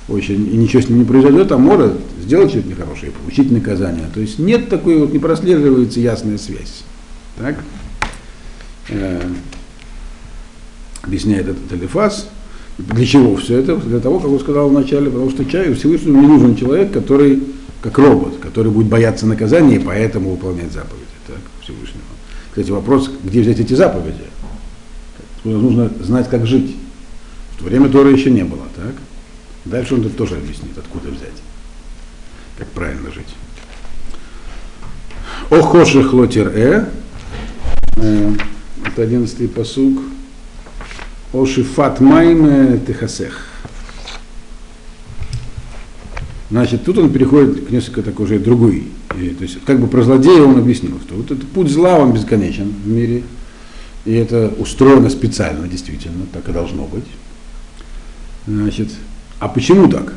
очень, 0.10 0.48
и 0.54 0.58
ничего 0.58 0.82
с 0.82 0.90
ним 0.90 1.00
не 1.00 1.06
произойдет, 1.06 1.52
а 1.52 1.58
может 1.58 1.94
сделать 2.22 2.50
что-то 2.52 2.68
нехорошее 2.68 3.12
и 3.12 3.16
получить 3.16 3.52
наказание. 3.52 4.06
То 4.14 4.20
есть 4.20 4.40
нет 4.40 4.70
такой 4.70 4.98
вот, 4.98 5.14
не 5.14 5.20
прослеживается 5.20 6.00
ясная 6.00 6.38
связь. 6.38 6.84
Так? 7.38 7.56
Э, 8.90 9.22
объясняет 11.04 11.48
этот 11.48 11.72
Алифас. 11.72 12.30
Для 12.78 13.06
чего 13.06 13.36
все 13.36 13.60
это? 13.60 13.76
Для 13.76 14.00
того, 14.00 14.20
как 14.20 14.32
он 14.32 14.40
сказал 14.40 14.70
вначале, 14.70 15.12
потому 15.12 15.30
что 15.30 15.46
чаю 15.46 15.76
Всевышнему 15.76 16.20
не 16.20 16.28
нужен 16.28 16.56
человек, 16.56 16.92
который 16.92 17.44
как 17.82 17.98
робот, 17.98 18.38
который 18.42 18.72
будет 18.72 18.88
бояться 18.88 19.28
наказания 19.28 19.76
и 19.76 19.80
поэтому 19.80 20.32
выполнять 20.32 20.72
заповеди 20.72 21.06
так, 21.28 21.38
Всевышнего. 21.62 22.02
Кстати, 22.50 22.72
вопрос, 22.72 23.12
где 23.24 23.42
взять 23.42 23.60
эти 23.60 23.74
заповеди? 23.74 24.24
Нужно 25.44 25.92
знать, 26.02 26.30
как 26.30 26.48
жить. 26.48 26.76
В 27.56 27.60
то 27.60 27.66
время 27.66 27.90
Тора 27.90 28.10
еще 28.10 28.32
не 28.32 28.44
было, 28.44 28.64
так? 28.76 28.96
Дальше 29.66 29.96
он 29.96 30.04
тут 30.04 30.18
тоже 30.18 30.36
объяснит, 30.36 30.78
откуда 30.78 31.10
взять, 31.10 31.42
как 32.58 32.68
правильно 32.70 33.12
жить. 33.12 33.36
Охоши 35.50 36.04
хлотер 36.04 36.52
э, 36.54 36.86
э, 37.98 38.34
это 38.86 39.02
одиннадцатый 39.02 39.48
посук. 39.48 40.00
Ошифат 41.34 42.00
майм 42.00 42.80
техасех. 42.86 43.48
Значит, 46.50 46.86
тут 46.86 47.00
он 47.00 47.12
переходит 47.12 47.68
к 47.68 47.72
несколько 47.72 48.04
такой 48.04 48.26
уже 48.26 48.40
другой. 48.40 48.88
И, 49.20 49.30
то 49.30 49.44
есть, 49.44 49.58
как 49.66 49.80
бы 49.80 49.88
про 49.88 50.04
злодея 50.04 50.44
он 50.44 50.58
объяснил, 50.58 51.00
что 51.04 51.16
вот 51.16 51.32
этот 51.32 51.48
путь 51.48 51.70
зла, 51.70 51.98
он 51.98 52.14
бесконечен 52.14 52.72
в 52.84 52.88
мире. 52.88 53.24
И 54.06 54.14
это 54.14 54.54
устроено 54.58 55.10
специально, 55.10 55.68
действительно, 55.68 56.26
так 56.32 56.48
и 56.50 56.52
должно 56.52 56.86
быть. 56.86 57.06
Значит, 58.46 58.90
а 59.40 59.48
почему 59.48 59.88
так? 59.88 60.14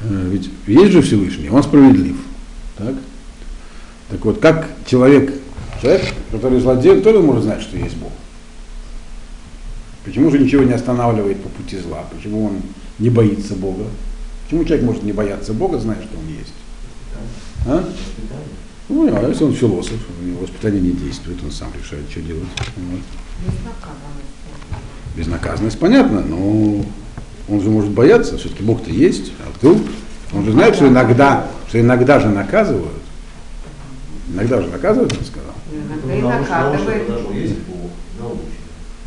Э, 0.00 0.28
ведь 0.30 0.50
есть 0.66 0.92
же 0.92 1.02
Всевышний, 1.02 1.48
он 1.48 1.62
справедлив. 1.62 2.16
Так? 2.76 2.94
Так 4.10 4.24
вот, 4.24 4.40
как 4.40 4.68
человек, 4.86 5.32
человек, 5.80 6.14
который 6.30 6.60
злодей, 6.60 7.00
тоже 7.00 7.20
может 7.20 7.44
знать, 7.44 7.62
что 7.62 7.76
есть 7.76 7.96
Бог. 7.96 8.12
Почему 10.04 10.30
же 10.30 10.38
ничего 10.38 10.62
не 10.62 10.72
останавливает 10.72 11.42
по 11.42 11.48
пути 11.48 11.78
зла? 11.78 12.04
Почему 12.14 12.46
он 12.46 12.62
не 12.98 13.10
боится 13.10 13.56
Бога? 13.56 13.84
Почему 14.44 14.64
человек 14.64 14.84
может 14.84 15.02
не 15.02 15.12
бояться 15.12 15.52
Бога, 15.52 15.78
зная, 15.78 15.96
что 15.96 16.18
он 16.18 16.28
есть? 16.28 16.54
А? 17.66 17.84
Ну, 18.88 19.16
а 19.16 19.28
если 19.28 19.44
он 19.44 19.52
философ, 19.52 19.98
у 20.20 20.24
него 20.24 20.40
воспитание 20.42 20.80
не 20.80 20.92
действует, 20.92 21.38
он 21.44 21.50
сам 21.50 21.68
решает, 21.80 22.04
что 22.10 22.20
делать. 22.20 22.44
Вот. 22.76 23.00
Безнаказанность. 23.44 24.36
Безнаказанность, 25.16 25.78
понятно, 25.78 26.20
но 26.20 26.84
он 27.48 27.60
же 27.60 27.70
может 27.70 27.90
бояться, 27.90 28.38
все-таки 28.38 28.62
Бог-то 28.62 28.90
есть, 28.90 29.32
а 29.40 29.50
вдруг 29.58 29.78
он 30.32 30.44
же 30.44 30.52
знает, 30.52 30.76
что 30.76 30.88
иногда, 30.88 31.46
что 31.68 31.80
иногда 31.80 32.20
же 32.20 32.28
наказывают. 32.28 33.02
Иногда 34.32 34.60
же 34.60 34.68
наказывают, 34.68 35.12
он 35.12 35.24
сказал. 35.24 35.54
Иногда 35.72 36.14
и 36.14 36.20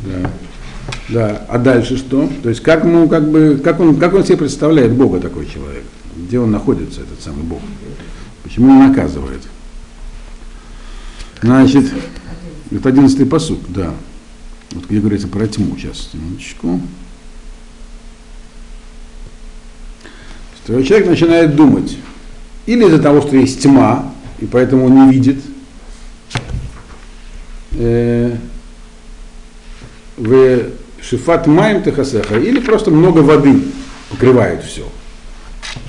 Да. 0.04 0.30
Да. 1.08 1.46
А 1.48 1.58
дальше 1.58 1.96
что? 1.96 2.28
То 2.42 2.48
есть 2.48 2.62
как, 2.62 2.84
ему, 2.84 3.08
как, 3.08 3.28
бы, 3.28 3.60
как, 3.62 3.80
он, 3.80 3.96
как 3.96 4.14
он 4.14 4.24
себе 4.24 4.38
представляет 4.38 4.92
Бога 4.92 5.20
такой 5.20 5.46
человек? 5.46 5.84
Где 6.16 6.38
он 6.38 6.50
находится, 6.50 7.02
этот 7.02 7.20
самый 7.20 7.42
Бог? 7.42 7.60
Почему 8.42 8.70
он 8.70 8.88
наказывает? 8.88 9.42
Значит, 11.42 11.90
это 12.70 12.88
одиннадцатый 12.88 13.26
посуд, 13.26 13.60
да. 13.68 13.94
Вот 14.72 14.86
где 14.86 15.00
говорится 15.00 15.28
про 15.28 15.46
тьму, 15.46 15.76
сейчас, 15.76 16.10
минуточку. 16.12 16.80
то 20.70 20.80
человек 20.84 21.08
начинает 21.08 21.56
думать, 21.56 21.96
или 22.66 22.84
из-за 22.84 23.02
того, 23.02 23.20
что 23.22 23.34
есть 23.34 23.60
тьма, 23.60 24.12
и 24.38 24.46
поэтому 24.46 24.86
он 24.86 25.06
не 25.06 25.12
видит, 25.12 25.38
э, 27.72 28.36
в 30.16 30.62
шифат 31.02 31.48
маем 31.48 31.82
техасеха, 31.82 32.38
или 32.38 32.60
просто 32.60 32.92
много 32.92 33.18
воды 33.18 33.62
покрывает 34.10 34.62
все. 34.62 34.86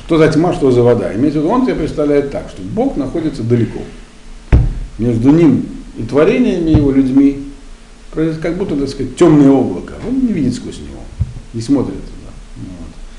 Что 0.05 0.17
за 0.17 0.29
тьма, 0.29 0.51
что 0.53 0.71
за 0.71 0.81
вода. 0.81 1.13
Имеется 1.13 1.39
в 1.39 1.43
виду, 1.43 1.53
он 1.53 1.65
себе 1.65 1.75
представляет 1.75 2.31
так, 2.31 2.49
что 2.49 2.63
Бог 2.63 2.97
находится 2.97 3.43
далеко. 3.43 3.81
Между 5.01 5.31
ним 5.31 5.65
и 5.97 6.03
творениями 6.03 6.71
его 6.71 6.91
людьми, 6.91 7.43
как 8.13 8.57
будто, 8.57 8.75
так 8.75 8.89
сказать, 8.89 9.15
темное 9.15 9.49
облако. 9.49 9.93
Он 10.07 10.19
не 10.19 10.33
видит 10.33 10.55
сквозь 10.55 10.79
него, 10.79 11.01
не 11.53 11.61
смотрит 11.61 11.95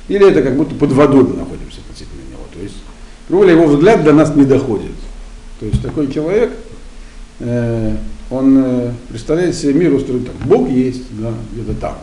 или 0.09 0.29
это 0.29 0.43
как 0.43 0.57
будто 0.57 0.75
под 0.75 0.93
водой 0.93 1.23
мы 1.25 1.37
находимся 1.37 1.81
относительно 1.81 2.21
него. 2.31 2.43
То 2.53 2.61
есть, 2.61 2.77
грубо 3.29 3.47
его 3.47 3.67
взгляд 3.67 4.05
до 4.05 4.13
нас 4.13 4.35
не 4.35 4.45
доходит. 4.45 4.93
То 5.61 5.67
есть 5.67 5.81
такой 5.81 6.13
человек, 6.13 6.53
э, 7.39 7.97
он 8.31 8.59
э, 8.59 8.93
представляет 9.09 9.55
себе 9.55 9.75
мир 9.75 9.95
устроить 9.95 10.27
так. 10.27 10.35
Бог 10.47 10.69
есть, 10.69 11.05
да, 11.19 11.33
где-то 11.53 11.75
там. 11.81 11.99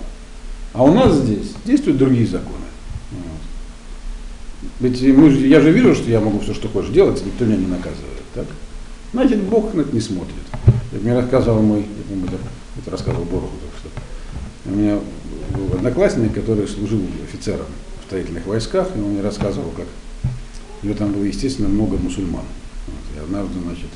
А 0.73 0.83
у 0.83 0.93
нас 0.93 1.17
здесь 1.17 1.53
действуют 1.65 1.97
другие 1.97 2.25
законы. 2.25 2.65
Вот. 3.11 4.69
Ведь 4.79 5.01
мы, 5.15 5.29
я 5.29 5.59
же 5.61 5.71
вижу, 5.71 5.93
что 5.93 6.09
я 6.09 6.19
могу 6.21 6.39
все, 6.39 6.53
что 6.53 6.67
хочешь 6.69 6.91
делать, 6.91 7.23
никто 7.25 7.45
меня 7.45 7.57
не 7.57 7.67
наказывает. 7.67 8.23
Так? 8.33 8.47
Значит, 9.11 9.41
Бог 9.43 9.73
на 9.73 9.81
это 9.81 9.93
не 9.93 10.01
смотрит. 10.01 10.35
Мне 10.91 11.13
рассказывал 11.13 11.61
мой, 11.61 11.79
я 11.79 12.03
помню, 12.07 12.27
это, 12.27 12.37
это 12.79 12.91
рассказывал 12.91 13.25
Бороху, 13.25 13.53
что 13.79 13.89
у 14.69 14.75
меня 14.75 14.99
был 15.55 15.75
одноклассник, 15.75 16.33
который 16.33 16.67
служил 16.67 17.01
офицером 17.23 17.65
строительных 18.05 18.45
войсках, 18.45 18.87
и 18.95 18.99
он 18.99 19.11
мне 19.11 19.21
рассказывал, 19.21 19.71
как 19.71 19.85
у 20.81 20.85
него 20.85 20.97
там 20.97 21.11
было, 21.11 21.23
естественно, 21.23 21.67
много 21.67 21.97
мусульман. 21.97 22.45
Вот, 22.87 23.15
и 23.15 23.19
однажды, 23.19 23.53
значит, 23.63 23.89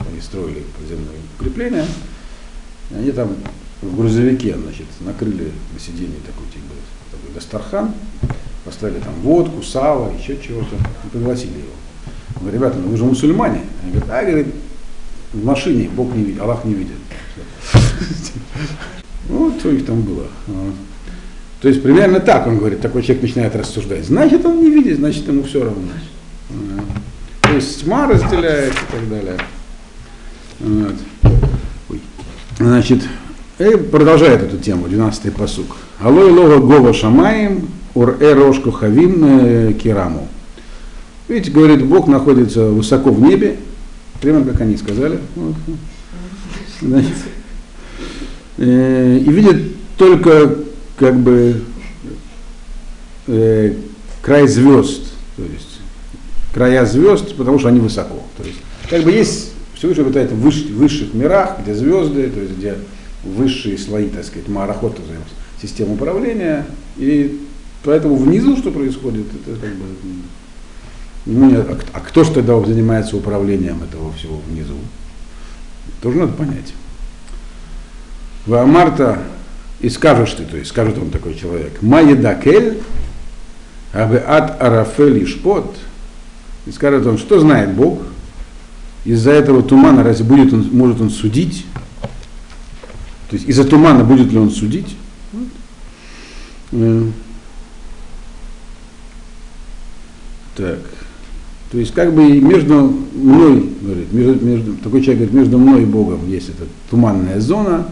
они 0.00 0.20
строили 0.20 0.64
подземное 0.78 1.14
укрепление, 1.38 1.86
и 2.90 2.94
они 2.94 3.12
там 3.12 3.36
в 3.82 3.96
грузовике, 3.96 4.56
значит, 4.56 4.86
накрыли 5.00 5.52
на 5.72 5.80
сиденье 5.80 6.18
такой, 6.26 6.46
типа, 6.52 6.74
такой 7.10 7.34
Дастархан, 7.34 7.94
поставили 8.64 9.00
там 9.00 9.14
водку, 9.22 9.62
сало, 9.62 10.12
еще 10.16 10.38
чего-то, 10.40 10.76
и 10.76 11.08
пригласили 11.10 11.58
его. 11.58 11.74
Он 12.40 12.46
говорит, 12.46 12.60
ребята, 12.60 12.78
ну 12.78 12.88
вы 12.88 12.96
же 12.96 13.04
мусульмане. 13.04 13.60
Они 13.82 13.92
говорят, 13.92 14.10
а, 14.10 14.24
говорит, 14.24 14.46
в 15.32 15.44
машине 15.44 15.90
Бог 15.94 16.14
не 16.14 16.24
видит, 16.24 16.40
Аллах 16.40 16.64
не 16.64 16.74
видит. 16.74 16.96
Вот 19.28 19.60
что 19.60 19.68
у 19.68 19.72
них 19.72 19.86
там 19.86 20.00
было. 20.00 20.26
То 21.60 21.68
есть 21.68 21.82
примерно 21.82 22.18
так 22.18 22.48
он 22.48 22.58
говорит, 22.58 22.80
такой 22.80 23.02
человек 23.02 23.22
начинает 23.22 23.54
рассуждать. 23.54 24.04
Значит, 24.04 24.44
он 24.44 24.60
не 24.60 24.70
видит, 24.70 24.96
значит, 24.96 25.28
ему 25.28 25.44
все 25.44 25.62
равно. 25.62 25.82
То 27.42 27.54
есть 27.54 27.84
тьма 27.84 28.08
разделяет 28.08 28.72
и 28.72 28.92
так 28.92 29.08
далее. 29.08 29.38
Вот. 30.58 32.00
Значит, 32.58 33.02
и 33.58 33.76
продолжает 33.76 34.42
эту 34.42 34.56
тему, 34.56 34.86
12-й 34.86 35.30
посук. 35.30 35.76
Алой 36.00 36.30
лога 36.30 36.58
гова 36.58 36.92
шамаем, 36.92 37.68
ур 37.94 38.16
э 38.20 38.32
рошку 38.32 38.70
хавим 38.70 39.74
кираму. 39.74 40.28
Видите, 41.30 41.52
говорит, 41.52 41.86
Бог 41.86 42.08
находится 42.08 42.66
высоко 42.66 43.12
в 43.12 43.22
небе, 43.22 43.56
примерно 44.20 44.50
как 44.50 44.62
они 44.62 44.76
сказали. 44.76 45.20
Э, 48.62 49.16
и 49.16 49.30
видит 49.30 49.74
только 49.96 50.56
как 50.98 51.18
бы 51.18 51.62
э, 53.26 53.74
край 54.20 54.48
звезд, 54.48 55.02
то 55.36 55.42
есть 55.44 55.80
края 56.52 56.84
звезд, 56.84 57.36
потому 57.36 57.58
что 57.58 57.68
они 57.68 57.80
высоко. 57.80 58.22
То 58.36 58.44
есть 58.44 58.58
как 58.90 59.04
бы 59.04 59.12
есть 59.12 59.52
Всевышний 59.74 60.02
обитает 60.02 60.32
в 60.32 60.40
высших, 60.40 60.70
высших 60.72 61.14
мирах, 61.14 61.60
где 61.62 61.74
звезды, 61.74 62.28
то 62.28 62.40
есть 62.40 62.58
где 62.58 62.74
высшие 63.24 63.78
слои, 63.78 64.08
так 64.08 64.24
сказать, 64.24 64.48
марахот, 64.48 64.98
систем 65.62 65.92
управления, 65.92 66.66
и 66.98 67.40
поэтому 67.82 68.16
внизу 68.16 68.56
что 68.56 68.72
происходит, 68.72 69.26
это 69.46 69.58
как 69.58 69.74
бы 69.76 69.84
ну, 71.26 71.60
а, 71.60 71.78
а 71.92 72.00
кто 72.00 72.24
же 72.24 72.32
тогда 72.32 72.58
занимается 72.64 73.16
управлением 73.16 73.82
этого 73.82 74.12
всего 74.12 74.40
внизу? 74.48 74.76
Тоже 76.02 76.18
надо 76.18 76.32
понять. 76.32 76.74
Марта 78.46 79.22
И 79.80 79.90
скажешь 79.90 80.32
ты, 80.32 80.44
то 80.44 80.56
есть 80.56 80.70
скажет 80.70 80.98
он 80.98 81.10
такой 81.10 81.34
человек, 81.34 81.82
Маедакель, 81.82 82.80
абе 83.92 84.18
ат 84.18 84.60
арафель 84.60 85.24
ишпот, 85.24 85.76
и 86.66 86.72
скажет 86.72 87.06
он, 87.06 87.18
что 87.18 87.40
знает 87.40 87.74
Бог, 87.74 88.00
из-за 89.04 89.30
этого 89.32 89.62
тумана 89.62 90.02
разве 90.02 90.24
будет 90.24 90.52
он, 90.52 90.68
может 90.72 91.00
он 91.00 91.10
судить? 91.10 91.64
То 93.28 93.36
есть 93.36 93.48
из-за 93.48 93.64
тумана 93.64 94.04
будет 94.04 94.32
ли 94.32 94.38
он 94.38 94.50
судить? 94.50 94.96
Э. 96.72 97.06
Так. 100.56 100.99
То 101.70 101.78
есть 101.78 101.94
как 101.94 102.12
бы 102.12 102.40
между 102.40 102.92
мной, 103.14 103.70
говорит, 103.80 104.12
между, 104.12 104.44
между, 104.44 104.74
такой 104.76 105.02
человек 105.02 105.18
говорит, 105.18 105.34
между 105.34 105.58
мной 105.58 105.82
и 105.82 105.86
Богом 105.86 106.28
есть 106.28 106.48
эта 106.48 106.64
туманная 106.90 107.38
зона, 107.38 107.86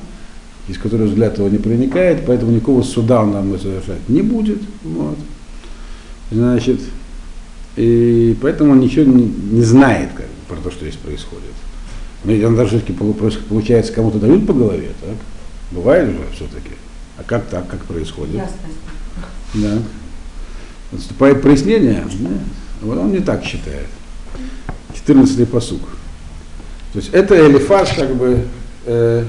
из 0.67 0.79
которой 0.79 1.07
взгляд 1.07 1.39
его 1.39 1.49
не 1.49 1.59
проникает, 1.59 2.27
поэтому 2.27 2.53
никакого 2.53 2.83
суда 2.83 3.23
он 3.23 3.33
нам 3.33 3.59
совершать 3.59 4.09
не 4.09 4.23
будет. 4.23 4.59
Вот. 4.83 5.17
Значит, 6.33 6.81
и 7.77 8.37
поэтому 8.43 8.73
он 8.73 8.81
ничего 8.81 9.05
не, 9.05 9.33
не 9.53 9.63
знает 9.63 10.11
как, 10.15 10.27
про 10.49 10.57
то, 10.57 10.71
что 10.73 10.85
здесь 10.85 10.97
происходит. 10.97 11.45
Но 12.25 12.33
он 12.49 12.57
даже 12.57 12.71
все-таки 12.71 12.93
получается, 13.49 13.93
кому-то 13.93 14.19
дают 14.19 14.45
по 14.45 14.53
голове, 14.53 14.89
так? 15.01 15.17
Бывает 15.71 16.09
же 16.09 16.19
все-таки. 16.35 16.73
А 17.17 17.23
как 17.23 17.47
так, 17.47 17.69
как 17.69 17.85
происходит? 17.85 18.35
Ясность. 18.35 18.79
Да. 19.55 19.79
Наступает 20.91 21.43
прояснение. 21.43 22.05
Да? 22.21 22.31
Вот 22.83 22.99
он 22.99 23.13
не 23.13 23.21
так 23.21 23.45
считает. 23.45 23.87
14-й 25.07 25.47
посук. 25.47 25.81
То 26.93 26.99
есть 26.99 27.11
это 27.13 27.35
Элифаз 27.35 27.91
как 27.97 28.15
бы 28.15 28.45
э, 28.87 29.25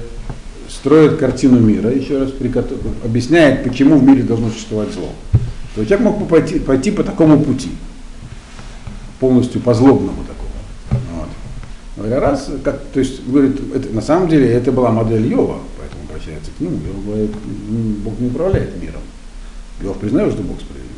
строит 0.70 1.18
картину 1.18 1.60
мира, 1.60 1.92
еще 1.92 2.20
раз 2.20 2.32
объясняет, 3.04 3.64
почему 3.64 3.98
в 3.98 4.04
мире 4.04 4.24
должно 4.24 4.50
существовать 4.50 4.92
зло. 4.94 5.10
То 5.76 5.82
есть 5.82 5.90
человек 5.90 6.08
мог 6.08 6.28
пойти, 6.28 6.60
пойти 6.60 6.92
по 6.92 7.04
такому 7.04 7.42
пути, 7.42 7.70
полностью 9.20 9.62
по 9.62 9.74
злобному 9.74 10.24
такому. 10.24 11.04
Вот. 11.98 12.10
Раз, 12.10 12.50
как, 12.64 12.82
то 12.94 13.00
есть, 13.00 13.26
говорит, 13.28 13.60
это, 13.76 13.94
на 13.94 14.02
самом 14.02 14.30
деле 14.30 14.50
это 14.52 14.72
была 14.72 14.92
модель 14.92 15.28
Йова, 15.28 15.60
поэтому 15.78 16.04
обращается 16.10 16.52
к 16.58 16.60
нему. 16.62 16.78
Йов 16.78 17.06
говорит, 17.06 17.32
Бог 18.04 18.20
не 18.20 18.28
управляет 18.28 18.82
миром. 18.82 19.02
Йов 19.82 19.98
признает, 19.98 20.34
что 20.34 20.44
Бог 20.44 20.58
справедлив. 20.60 20.90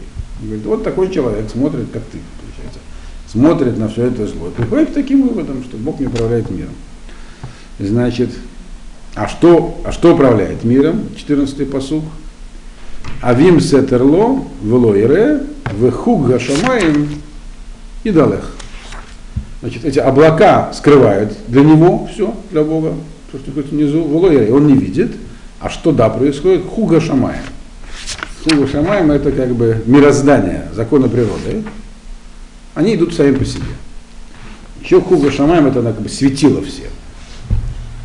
Говорит, 0.41 0.65
вот 0.65 0.83
такой 0.83 1.11
человек 1.11 1.49
смотрит, 1.49 1.87
как 1.91 2.03
ты, 2.11 2.19
смотрит 3.31 3.77
на 3.77 3.87
все 3.87 4.07
это 4.07 4.27
зло. 4.27 4.51
Приходит 4.55 4.89
к 4.89 4.93
таким 4.93 5.27
выводам, 5.27 5.63
что 5.63 5.77
Бог 5.77 5.99
не 5.99 6.07
управляет 6.07 6.49
миром. 6.49 6.73
Значит, 7.79 8.29
а 9.15 9.27
что, 9.27 9.79
а 9.85 9.91
что 9.91 10.13
управляет 10.13 10.63
миром? 10.63 11.03
14-й 11.15 11.65
посуг. 11.65 12.03
Авим 13.21 13.59
сетерло, 13.59 14.43
вело 14.61 14.95
ире, 14.95 15.43
вехуг 15.73 16.27
гашамаем 16.27 17.09
и 18.03 18.11
далех. 18.11 18.55
Значит, 19.61 19.85
эти 19.85 19.99
облака 19.99 20.71
скрывают 20.73 21.33
для 21.47 21.61
него 21.61 22.09
все, 22.11 22.33
для 22.51 22.63
Бога, 22.63 22.93
то, 23.31 23.37
что 23.37 23.49
находится 23.49 23.75
внизу, 23.75 24.07
вело 24.07 24.31
ире, 24.31 24.51
он 24.51 24.67
не 24.67 24.73
видит. 24.73 25.11
А 25.59 25.69
что 25.69 25.91
да 25.91 26.09
происходит? 26.09 26.65
Хуга 26.65 26.99
шамаем. 26.99 27.43
Хуга 28.43 28.67
шамаем 28.67 29.11
это 29.11 29.31
как 29.31 29.53
бы 29.53 29.83
мироздание, 29.85 30.67
законы 30.73 31.07
природы. 31.07 31.63
Они 32.73 32.95
идут 32.95 33.13
сами 33.13 33.35
по 33.35 33.45
себе. 33.45 33.63
Еще 34.83 35.01
хуга 35.01 35.31
шамаем 35.31 35.67
это 35.67 35.81
как 35.81 36.01
бы 36.01 36.09
светило 36.09 36.61
всем. 36.61 36.87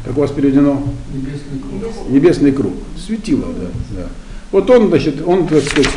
Как 0.05 0.17
у 0.17 0.21
вас 0.21 0.31
переведено? 0.31 0.83
Небесный 1.13 1.59
круг. 1.61 2.11
Небесный 2.11 2.53
круг. 2.53 2.73
Светило, 2.97 3.47
да. 3.59 4.01
да. 4.01 4.07
Вот 4.53 4.71
он, 4.71 4.89
значит, 4.89 5.17
он, 5.27 5.49
так 5.49 5.65
сказать, 5.65 5.91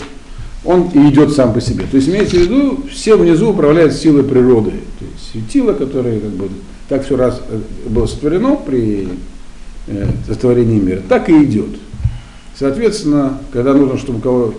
он 0.65 0.89
и 0.89 1.10
идет 1.10 1.32
сам 1.34 1.53
по 1.53 1.62
себе. 1.62 1.86
То 1.89 1.97
есть 1.97 2.10
имеется 2.10 2.38
в 2.38 2.39
виду, 2.39 2.84
все 2.89 3.17
внизу 3.17 3.51
управляют 3.51 3.93
силой 3.93 4.23
природы. 4.23 4.71
То 4.99 5.05
есть 5.05 5.32
светило, 5.32 5.73
которое 5.73 6.19
как 6.19 6.32
бы 6.32 6.49
так 6.88 7.05
все 7.05 7.15
раз 7.15 7.41
э, 7.49 7.60
было 7.88 8.08
сотворено 8.08 8.55
при 8.55 9.10
э, 9.88 10.08
сотворении 10.27 10.79
мира, 10.79 11.01
так 11.08 11.29
и 11.29 11.43
идет. 11.43 11.69
Соответственно, 12.58 13.39
когда 13.53 13.73
нужно, 13.73 13.97
чтобы 13.97 14.21
кого 14.21 14.53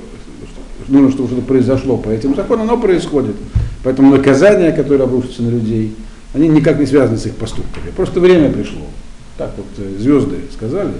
нужно, 0.88 1.10
чтобы 1.10 1.28
что-то 1.28 1.42
произошло 1.42 1.96
по 1.96 2.08
этим 2.08 2.34
законам, 2.34 2.70
оно 2.70 2.80
происходит. 2.80 3.34
Поэтому 3.82 4.16
наказания, 4.16 4.72
которые 4.72 5.04
обрушатся 5.04 5.42
на 5.42 5.50
людей, 5.50 5.96
они 6.34 6.48
никак 6.48 6.78
не 6.78 6.86
связаны 6.86 7.18
с 7.18 7.26
их 7.26 7.36
поступками. 7.36 7.90
Просто 7.96 8.20
время 8.20 8.52
пришло 8.52 8.82
так 9.40 9.54
вот 9.56 9.66
э, 9.78 9.96
звезды 9.98 10.36
сказали, 10.52 10.92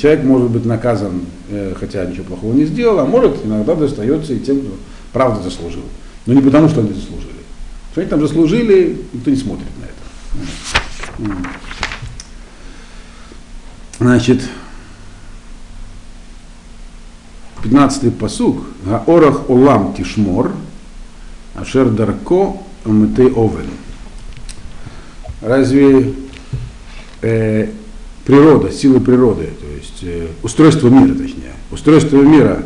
человек 0.00 0.22
может 0.22 0.50
быть 0.50 0.64
наказан, 0.64 1.22
э, 1.48 1.74
хотя 1.78 2.04
ничего 2.04 2.24
плохого 2.24 2.52
не 2.52 2.64
сделал, 2.64 3.00
а 3.00 3.06
может 3.06 3.44
иногда 3.44 3.74
достается 3.74 4.34
и 4.34 4.38
тем, 4.38 4.60
кто 4.60 4.76
правда 5.12 5.42
заслужил. 5.42 5.82
Но 6.26 6.34
не 6.34 6.42
потому, 6.42 6.68
что 6.68 6.80
они 6.80 6.92
заслужили. 6.92 7.40
Что 7.90 8.02
они 8.02 8.10
там 8.10 8.20
заслужили, 8.20 9.00
никто 9.12 9.30
не 9.30 9.36
смотрит 9.36 9.66
на 9.80 11.26
это. 11.26 11.36
Значит, 13.98 14.42
15-й 17.64 18.12
посуг. 18.12 18.62
Гаорах 18.84 19.50
олам 19.50 19.92
тишмор, 19.94 20.52
ашер 21.54 21.90
дарко 21.90 22.56
омытей 22.84 23.30
овен. 23.30 23.66
Разве 25.40 26.12
э, 27.22 27.68
природа, 28.24 28.70
силы 28.70 29.00
природы, 29.00 29.50
то 29.60 29.66
есть 29.66 30.02
э, 30.02 30.28
устройство 30.42 30.88
мира, 30.88 31.14
точнее. 31.14 31.54
Устройство 31.70 32.16
мира 32.22 32.62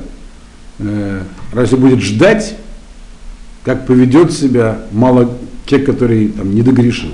э, 0.78 1.22
разве 1.52 1.78
будет 1.78 2.00
ждать, 2.00 2.56
как 3.64 3.86
поведет 3.86 4.32
себя 4.32 4.82
мало 4.92 5.38
человек, 5.66 5.90
который 5.90 6.28
там 6.28 6.54
не 6.54 6.62
догрешил, 6.62 7.12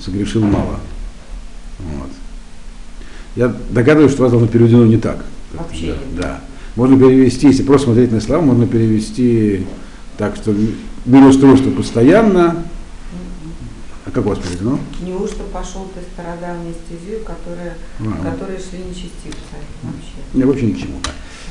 согрешил 0.00 0.44
мало. 0.44 0.80
Вот. 1.78 2.10
Я 3.36 3.54
догадываюсь, 3.70 4.12
что 4.12 4.22
у 4.22 4.24
вас 4.24 4.32
должно 4.32 4.48
переведено 4.48 4.84
не 4.84 4.98
так. 4.98 5.24
Вообще. 5.52 5.94
Да, 6.16 6.22
да. 6.22 6.40
Можно 6.76 6.98
перевести, 6.98 7.46
если 7.48 7.62
просто 7.62 7.86
смотреть 7.86 8.10
на 8.10 8.20
слова, 8.20 8.42
можно 8.42 8.66
перевести 8.66 9.66
так, 10.16 10.36
что 10.36 10.54
мироустройство 11.04 11.70
постоянно, 11.70 12.64
как 14.14 14.26
у 14.26 14.28
вас 14.28 14.38
переведено? 14.38 14.78
Неужто 15.04 15.42
пошел 15.52 15.90
ты 15.94 16.00
стародавней 16.12 16.72
стезей, 16.86 17.20
которые, 17.20 17.74
а, 18.00 18.30
которые 18.30 18.58
шли 18.58 18.78
нечестивцы 18.78 19.56
вообще? 19.82 20.14
Не, 20.34 20.44
вообще 20.44 20.66
ни 20.66 20.72
к 20.72 20.78
чему. 20.78 20.98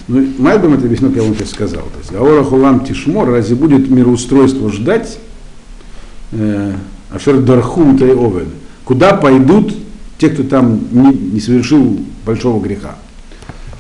Ну, 0.08 0.26
Майбам 0.38 0.74
это 0.74 0.86
объяснил, 0.86 1.10
как 1.10 1.18
я 1.18 1.24
вам 1.24 1.36
сейчас 1.36 1.50
сказал. 1.50 1.84
То 1.84 2.00
есть, 2.00 2.14
Аора 2.14 2.44
Хулам 2.44 2.86
Тишмор, 2.86 3.30
разве 3.30 3.56
будет 3.56 3.90
мироустройство 3.90 4.72
ждать? 4.72 5.20
Э, 6.32 6.74
Ашер 7.10 7.42
Дархум 7.42 7.96
Овен. 8.02 8.50
Куда 8.86 9.14
пойдут 9.14 9.74
те, 10.18 10.30
кто 10.30 10.44
там 10.44 10.80
не, 10.92 11.14
не 11.14 11.40
совершил 11.40 12.00
большого 12.26 12.62
греха? 12.62 12.96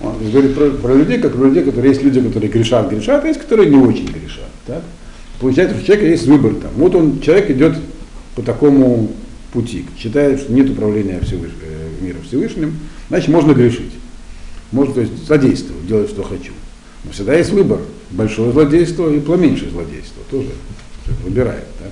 Он 0.02 0.16
говорит 0.30 0.56
про, 0.56 0.70
про 0.72 0.94
людей, 0.94 1.20
как 1.20 1.36
про 1.36 1.46
людей, 1.46 1.64
которые 1.64 1.92
есть 1.92 2.04
люди, 2.04 2.22
которые 2.22 2.52
грешат, 2.52 2.90
грешат, 2.90 3.24
а 3.24 3.28
есть, 3.28 3.40
которые 3.40 3.70
не 3.70 3.78
очень 3.78 4.08
грешат. 4.08 4.50
Так? 4.66 4.84
Получается, 5.40 5.78
у 5.78 5.82
человека 5.82 6.08
есть 6.08 6.26
выбор 6.26 6.56
там. 6.56 6.72
Вот 6.76 6.96
он, 6.96 7.20
человек 7.20 7.50
идет 7.52 7.78
по 8.36 8.42
такому 8.42 9.12
пути, 9.52 9.86
считает, 9.98 10.40
что 10.40 10.54
нет 10.54 10.70
управления 10.70 11.20
Всевыш... 11.22 11.52
Э, 11.62 12.04
мира 12.04 12.18
Всевышним, 12.28 12.78
значит 13.10 13.30
можно 13.30 13.54
грешить. 13.54 13.94
Можно 14.72 14.94
то 14.96 15.02
есть, 15.02 15.26
злодействовать, 15.26 15.88
делать, 15.88 16.10
что 16.10 16.24
хочу. 16.24 16.52
Но 17.04 17.12
всегда 17.12 17.36
есть 17.36 17.52
выбор. 17.52 17.80
Большое 18.12 18.52
злодейство 18.52 19.14
и 19.14 19.20
поменьшее 19.20 19.72
злодейство. 19.72 20.24
Тоже 20.32 20.50
выбирает. 21.24 21.66
Так? 21.80 21.92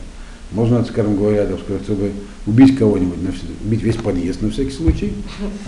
Можно, 0.51 0.83
скажем 0.83 1.15
говоря, 1.15 1.45
так 1.45 1.59
сказать, 1.59 1.83
чтобы 1.83 2.11
убить 2.45 2.77
кого-нибудь, 2.77 3.17
убить 3.63 3.83
весь 3.83 3.95
подъезд 3.95 4.41
на 4.41 4.49
всякий 4.51 4.71
случай, 4.71 5.13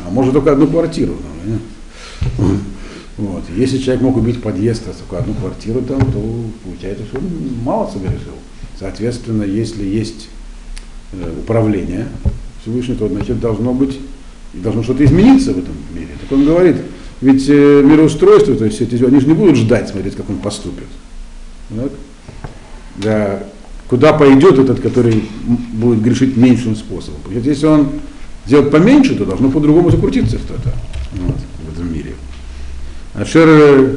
а 0.05 0.09
может 0.09 0.33
только 0.33 0.51
одну 0.51 0.67
квартиру. 0.67 1.15
Ну, 1.45 2.57
вот. 3.17 3.43
Если 3.55 3.77
человек 3.77 4.03
мог 4.03 4.17
убить 4.17 4.41
подъезд, 4.41 4.83
только 4.85 5.23
одну 5.23 5.33
квартиру 5.35 5.81
там, 5.81 5.99
то 6.11 6.21
получается, 6.63 7.05
что 7.05 7.19
он 7.19 7.25
мало 7.63 7.89
совершил. 7.91 8.33
Соответственно, 8.79 9.43
если 9.43 9.83
есть 9.85 10.29
Э, 11.13 11.31
управления 11.39 12.07
Всевышнего, 12.61 12.97
то 12.97 13.07
значит 13.07 13.39
должно 13.39 13.71
быть, 13.73 13.99
должно 14.53 14.81
что-то 14.81 15.05
измениться 15.05 15.53
в 15.53 15.59
этом 15.59 15.75
мире. 15.93 16.07
Так 16.19 16.31
он 16.31 16.45
говорит, 16.45 16.77
ведь 17.21 17.47
э, 17.49 17.83
мироустройство, 17.83 18.55
то 18.55 18.65
есть 18.65 18.81
они 18.81 19.19
же 19.19 19.27
не 19.27 19.33
будут 19.33 19.57
ждать, 19.57 19.89
смотреть, 19.89 20.15
как 20.15 20.27
он 20.29 20.37
поступит. 20.37 20.87
Так? 21.69 21.91
Да, 22.95 23.43
куда 23.89 24.13
пойдет 24.13 24.57
этот, 24.57 24.79
который 24.79 25.25
будет 25.73 26.01
грешить 26.01 26.35
меньшим 26.35 26.75
способом. 26.75 27.19
Если 27.31 27.67
он 27.67 27.89
сделает 28.47 28.71
поменьше, 28.71 29.15
то 29.15 29.25
должно 29.25 29.51
по-другому 29.51 29.91
закрутиться 29.91 30.39
что-то 30.39 30.73
вот. 31.13 31.35
А 33.15 33.25
Шер, 33.25 33.47
э, 33.47 33.95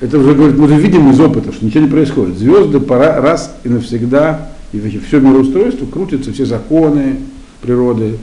это 0.00 0.18
уже 0.18 0.34
говорит, 0.34 0.58
мы 0.58 0.64
уже 0.64 0.76
видим 0.76 1.10
из 1.10 1.20
опыта, 1.20 1.52
что 1.52 1.64
ничего 1.64 1.84
не 1.84 1.90
происходит. 1.90 2.36
Звезды 2.36 2.80
пора 2.80 3.20
раз 3.20 3.54
и 3.62 3.68
навсегда 3.68 4.52
и 4.72 5.00
все 5.06 5.20
мироустройство 5.20 5.86
крутится, 5.86 6.32
все 6.32 6.44
законы 6.46 7.18
природы, 7.60 8.18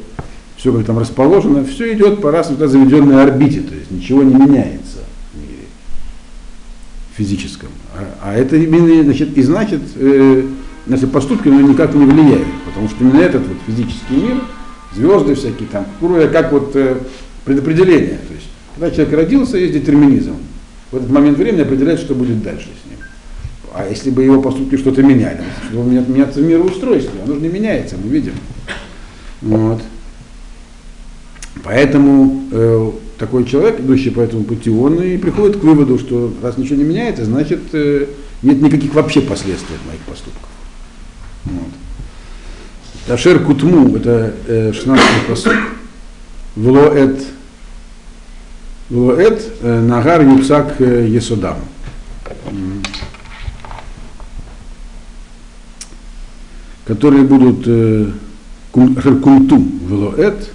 все 0.57 0.73
как 0.73 0.85
там 0.85 0.99
расположено, 0.99 1.63
все 1.63 1.93
идет 1.93 2.21
по 2.21 2.31
раз 2.31 2.49
заведенной 2.49 3.23
орбите, 3.23 3.61
то 3.61 3.75
есть 3.75 3.91
ничего 3.91 4.23
не 4.23 4.33
меняется 4.33 4.99
в 5.33 5.37
мире 5.37 5.67
физическом. 7.15 7.69
А, 7.95 8.31
а 8.31 8.33
это 8.35 8.57
именно 8.57 9.03
значит, 9.03 9.37
и 9.37 9.43
значит, 9.43 9.81
э, 9.95 10.43
наши 10.87 11.07
поступки 11.07 11.47
ну, 11.47 11.61
никак 11.61 11.93
не 11.93 12.05
влияют, 12.05 12.47
потому 12.65 12.89
что 12.89 12.97
именно 13.03 13.19
этот 13.19 13.47
вот 13.47 13.57
физический 13.67 14.15
мир, 14.15 14.41
звезды 14.95 15.35
всякие 15.35 15.69
там, 15.69 15.85
как 16.33 16.51
вот 16.51 16.75
э, 16.75 16.97
предопределение. 17.45 18.19
Когда 18.79 18.95
человек 18.95 19.13
родился, 19.13 19.57
есть 19.57 19.73
детерминизм. 19.73 20.35
В 20.91 20.95
этот 20.95 21.09
момент 21.09 21.37
времени 21.37 21.61
определяет, 21.61 21.99
что 21.99 22.15
будет 22.15 22.41
дальше 22.41 22.67
с 22.67 22.89
ним. 22.89 22.99
А 23.73 23.85
если 23.85 24.09
бы 24.09 24.23
его 24.23 24.41
поступки 24.41 24.77
что-то 24.77 25.03
меняли, 25.03 25.41
что 25.69 25.83
меняться 25.83 26.39
в 26.39 26.43
мироустройстве, 26.43 27.11
оно 27.25 27.35
же 27.35 27.41
не 27.41 27.49
меняется, 27.49 27.97
мы 28.01 28.09
видим. 28.09 28.33
Вот. 29.41 29.81
Поэтому 31.61 32.43
э, 32.51 32.91
такой 33.17 33.43
человек, 33.43 33.81
идущий 33.81 34.11
по 34.11 34.21
этому 34.21 34.45
пути, 34.45 34.69
он 34.69 35.01
и 35.03 35.17
приходит 35.17 35.57
к 35.57 35.63
выводу, 35.63 35.99
что 35.99 36.33
раз 36.41 36.57
ничего 36.57 36.77
не 36.77 36.85
меняется, 36.85 37.25
значит 37.25 37.59
э, 37.73 38.05
нет 38.43 38.61
никаких 38.61 38.93
вообще 38.93 39.19
последствий 39.19 39.75
от 39.75 39.85
моих 39.87 39.99
поступков. 40.01 40.49
Вот. 41.43 41.73
Ташер 43.07 43.43
Кутму, 43.43 43.93
это 43.97 44.33
э, 44.47 44.71
16-й 44.71 45.27
посуд, 45.27 45.53
Влоэт 46.55 47.19
э, 49.61 49.81
Нагар 49.81 50.21
э, 50.21 51.07
Есудам. 51.07 51.57
Которые 56.85 57.23
будут 57.23 57.63
э, 57.67 58.11
культум 58.71 59.79
Влоэт, 59.83 60.49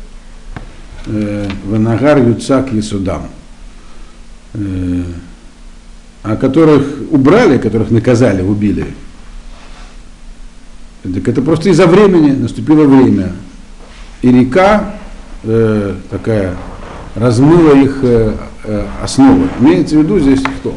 э, 1.07 1.49
Ванагар 1.65 2.19
Юцак 2.19 2.73
Есудам. 2.73 3.29
А 6.23 6.37
которых 6.37 6.87
убрали, 7.11 7.59
которых 7.59 7.91
наказали, 7.91 8.41
убили, 8.41 8.87
так 11.03 11.29
это 11.29 11.43
просто 11.43 11.69
из-за 11.69 11.87
времени, 11.87 12.31
наступило 12.31 12.85
время. 12.85 13.33
И 14.23 14.33
река 14.33 14.95
э, 15.43 15.97
такая 16.09 16.57
размыла 17.15 17.77
их 17.77 17.99
э, 18.03 18.35
э, 18.65 18.87
основы. 19.03 19.49
Имеется 19.61 19.97
в 19.97 20.03
виду 20.03 20.19
здесь 20.19 20.41
кто? 20.41 20.75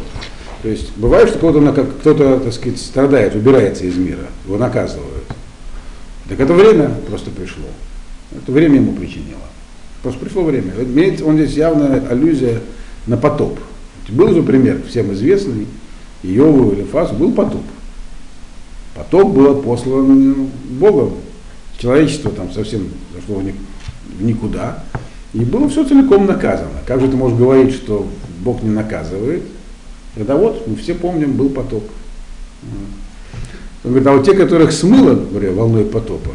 То 0.62 0.70
есть 0.70 0.96
бывает, 0.98 1.30
что 1.30 1.38
кто-то, 1.38 1.84
кто-то 1.84 2.40
так 2.40 2.54
сказать, 2.54 2.80
страдает, 2.80 3.36
убирается 3.36 3.86
из 3.86 3.96
мира, 3.98 4.28
его 4.46 4.58
наказывают. 4.58 5.26
Так 6.28 6.40
это 6.40 6.54
время 6.54 6.92
просто 7.08 7.32
пришло. 7.32 7.66
Это 8.36 8.52
время 8.52 8.76
ему 8.76 8.94
причинило. 8.94 9.40
Просто 10.04 10.20
пришло 10.20 10.44
время. 10.44 10.74
Он 11.26 11.36
здесь 11.38 11.54
явно 11.54 12.04
аллюзия 12.10 12.62
на 13.06 13.18
потоп. 13.18 13.60
Был 14.10 14.34
же 14.34 14.44
пример 14.44 14.82
всем 14.88 15.14
известный, 15.14 15.68
Иову 16.24 16.72
или 16.72 16.84
Фасу, 16.84 17.14
был 17.14 17.32
потоп. 17.32 17.64
Потоп 18.96 19.34
было 19.34 19.62
послан 19.62 20.50
Богом. 20.72 21.14
Человечество 21.78 22.32
там 22.32 22.52
совсем 22.52 22.88
зашло 23.14 23.42
в 23.42 24.24
никуда. 24.24 24.84
И 25.34 25.40
было 25.40 25.70
все 25.70 25.86
целиком 25.86 26.26
наказано. 26.26 26.80
Как 26.86 27.02
же 27.02 27.08
ты 27.08 27.18
можешь 27.18 27.38
говорить, 27.38 27.74
что 27.74 28.08
Бог 28.44 28.64
не 28.64 28.70
наказывает? 28.70 29.44
Когда 30.16 30.36
вот, 30.36 30.68
мы 30.68 30.76
все 30.76 30.94
помним, 30.96 31.34
был 31.34 31.50
потоп. 31.50 31.84
Он 33.84 33.92
говорит, 33.92 34.08
а 34.08 34.14
вот 34.14 34.26
те, 34.26 34.34
которых 34.34 34.72
смыло, 34.72 35.14
говоря, 35.14 35.52
волной 35.52 35.86
потопа, 35.86 36.32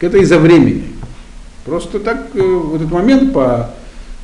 это 0.00 0.18
из-за 0.18 0.38
времени. 0.38 0.84
Просто 1.64 2.00
так 2.00 2.28
э, 2.34 2.40
в 2.40 2.76
этот 2.76 2.90
момент 2.90 3.32
по 3.32 3.70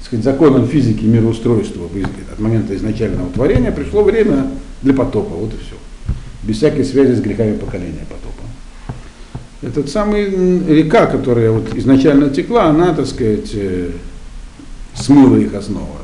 сказать, 0.04 0.24
законам 0.24 0.66
физики 0.66 1.04
мироустройства, 1.04 1.88
от 2.32 2.38
момента 2.38 2.76
изначального 2.76 3.30
творения, 3.30 3.72
пришло 3.72 4.02
время 4.02 4.50
для 4.82 4.94
потопа. 4.94 5.34
Вот 5.34 5.54
и 5.54 5.56
все 5.56 5.76
без 6.42 6.56
всякой 6.56 6.84
связи 6.84 7.12
с 7.12 7.20
грехами 7.20 7.56
поколения 7.56 8.04
потопа. 8.08 8.41
Этот 9.62 9.88
самый 9.88 10.24
река, 10.66 11.06
которая 11.06 11.52
вот 11.52 11.74
изначально 11.74 12.30
текла, 12.30 12.64
она, 12.64 12.92
так 12.94 13.06
сказать, 13.06 13.50
э, 13.54 13.90
смыла 14.94 15.36
их 15.36 15.54
основу. 15.54 15.96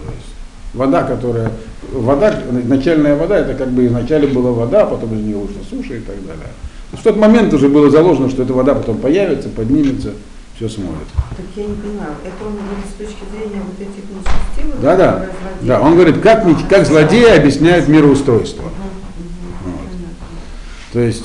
вода, 0.74 1.02
которая, 1.02 1.50
вода, 1.92 2.40
начальная 2.64 3.16
вода, 3.16 3.38
это 3.38 3.54
как 3.54 3.70
бы 3.70 3.86
изначально 3.86 4.28
была 4.32 4.52
вода, 4.52 4.86
потом 4.86 5.12
из 5.14 5.24
нее 5.24 5.38
вышла 5.38 5.60
суша 5.68 5.96
и 5.96 6.00
так 6.00 6.16
далее. 6.24 6.52
В 6.92 7.02
тот 7.02 7.16
момент 7.16 7.52
уже 7.52 7.68
было 7.68 7.90
заложено, 7.90 8.30
что 8.30 8.44
эта 8.44 8.52
вода 8.52 8.74
потом 8.74 8.98
появится, 8.98 9.48
поднимется, 9.48 10.12
все 10.54 10.68
смоет. 10.68 11.08
Так 11.36 11.46
я 11.56 11.64
не 11.64 11.74
понимаю, 11.74 12.12
это 12.24 12.46
он 12.46 12.52
говорит 12.52 12.84
с 12.88 12.98
точки 12.98 13.24
зрения 13.32 13.62
вот 13.62 13.80
этих 13.80 14.04
нечестивых? 14.08 14.80
Да, 14.80 14.96
да. 14.96 15.26
Да, 15.62 15.80
он 15.80 15.94
говорит, 15.94 16.20
как, 16.20 16.46
как 16.68 16.86
злодеи 16.86 17.36
объясняют 17.36 17.88
мироустройство. 17.88 18.64
Угу. 18.64 19.78
То 20.92 21.00
есть 21.00 21.24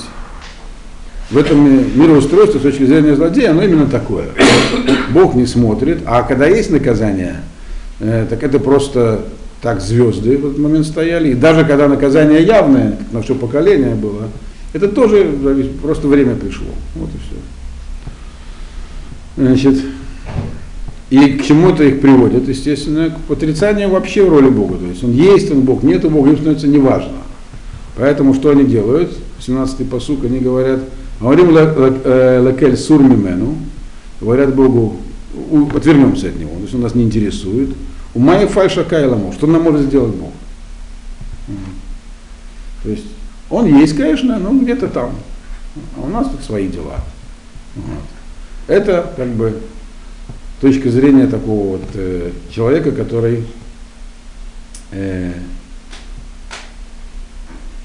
в 1.34 1.38
этом 1.38 2.00
мироустройстве 2.00 2.60
с 2.60 2.63
точки 2.63 2.84
зрения 2.86 3.15
злодея, 3.15 3.52
оно 3.52 3.63
именно 3.63 3.88
такое. 3.88 4.28
Бог 5.10 5.34
не 5.34 5.48
смотрит, 5.48 6.02
а 6.06 6.22
когда 6.22 6.46
есть 6.46 6.69
наказание, 6.69 7.38
э, 8.00 8.28
так 8.30 8.43
это 8.43 8.60
просто 8.60 9.26
так 9.60 9.82
звезды 9.82 10.38
в 10.38 10.46
этот 10.46 10.60
момент 10.60 10.86
стояли. 10.86 11.32
И 11.32 11.34
даже 11.34 11.65
когда 11.65 11.88
наказание 11.88 12.43
явное, 12.43 12.91
как 12.91 13.12
на 13.12 13.22
все 13.24 13.34
поколение 13.34 13.96
было, 13.96 14.30
это 14.74 14.88
тоже 14.88 15.28
просто 15.82 16.08
время 16.08 16.36
пришло. 16.36 16.67
Вот 16.96 17.10
и 17.10 17.17
все. 17.17 17.36
Значит, 19.48 19.84
и 21.10 21.34
к 21.34 21.46
чему 21.46 21.69
это 21.69 21.84
их 21.84 22.00
приводит? 22.00 22.48
Естественно, 22.48 23.12
к 23.28 23.32
отрицанию 23.32 23.89
вообще 23.89 24.28
роли 24.28 24.50
Бога. 24.50 24.76
То 24.76 24.86
есть 24.86 25.04
он 25.04 25.13
есть, 25.13 25.52
он 25.52 25.62
Бог, 25.62 25.82
нет 25.82 26.08
Бога, 26.08 26.30
им 26.30 26.36
становится 26.36 26.67
неважно. 26.67 27.17
Поэтому 27.96 28.36
что 28.36 28.52
они 28.52 28.65
делают? 28.65 29.12
17-й 29.39 29.86
посук, 29.86 30.26
они 30.26 30.39
говорят, 30.39 30.82
говорим 31.23 31.55
э, 31.55 32.45
лекель 32.45 32.77
сур 32.77 33.01
мимену, 33.01 33.57
говорят 34.19 34.53
Богу, 34.53 34.97
отвернемся 35.75 36.27
от 36.27 36.36
него, 36.36 36.55
то 36.55 36.62
есть 36.62 36.75
он 36.75 36.81
нас 36.81 36.95
не 36.95 37.03
интересует. 37.03 37.69
У 38.13 38.19
Майя 38.19 38.47
фальша 38.47 38.83
кайламу, 38.83 39.33
что 39.33 39.47
нам 39.47 39.63
может 39.63 39.81
сделать 39.81 40.13
Бог? 40.13 40.31
То 42.83 42.89
есть 42.89 43.05
он 43.49 43.65
есть, 43.65 43.95
конечно, 43.95 44.38
но 44.38 44.51
где-то 44.51 44.88
там. 44.88 45.12
А 45.97 46.01
у 46.01 46.07
нас 46.07 46.29
тут 46.29 46.43
свои 46.43 46.67
дела. 46.67 46.99
Вот. 47.75 48.03
Это 48.67 49.12
как 49.15 49.29
бы 49.29 49.59
точка 50.62 50.89
зрения 50.91 51.27
такого 51.27 51.77
вот 51.77 51.89
э, 51.95 52.31
человека, 52.51 52.91
который 52.91 53.45
э, 54.91 55.33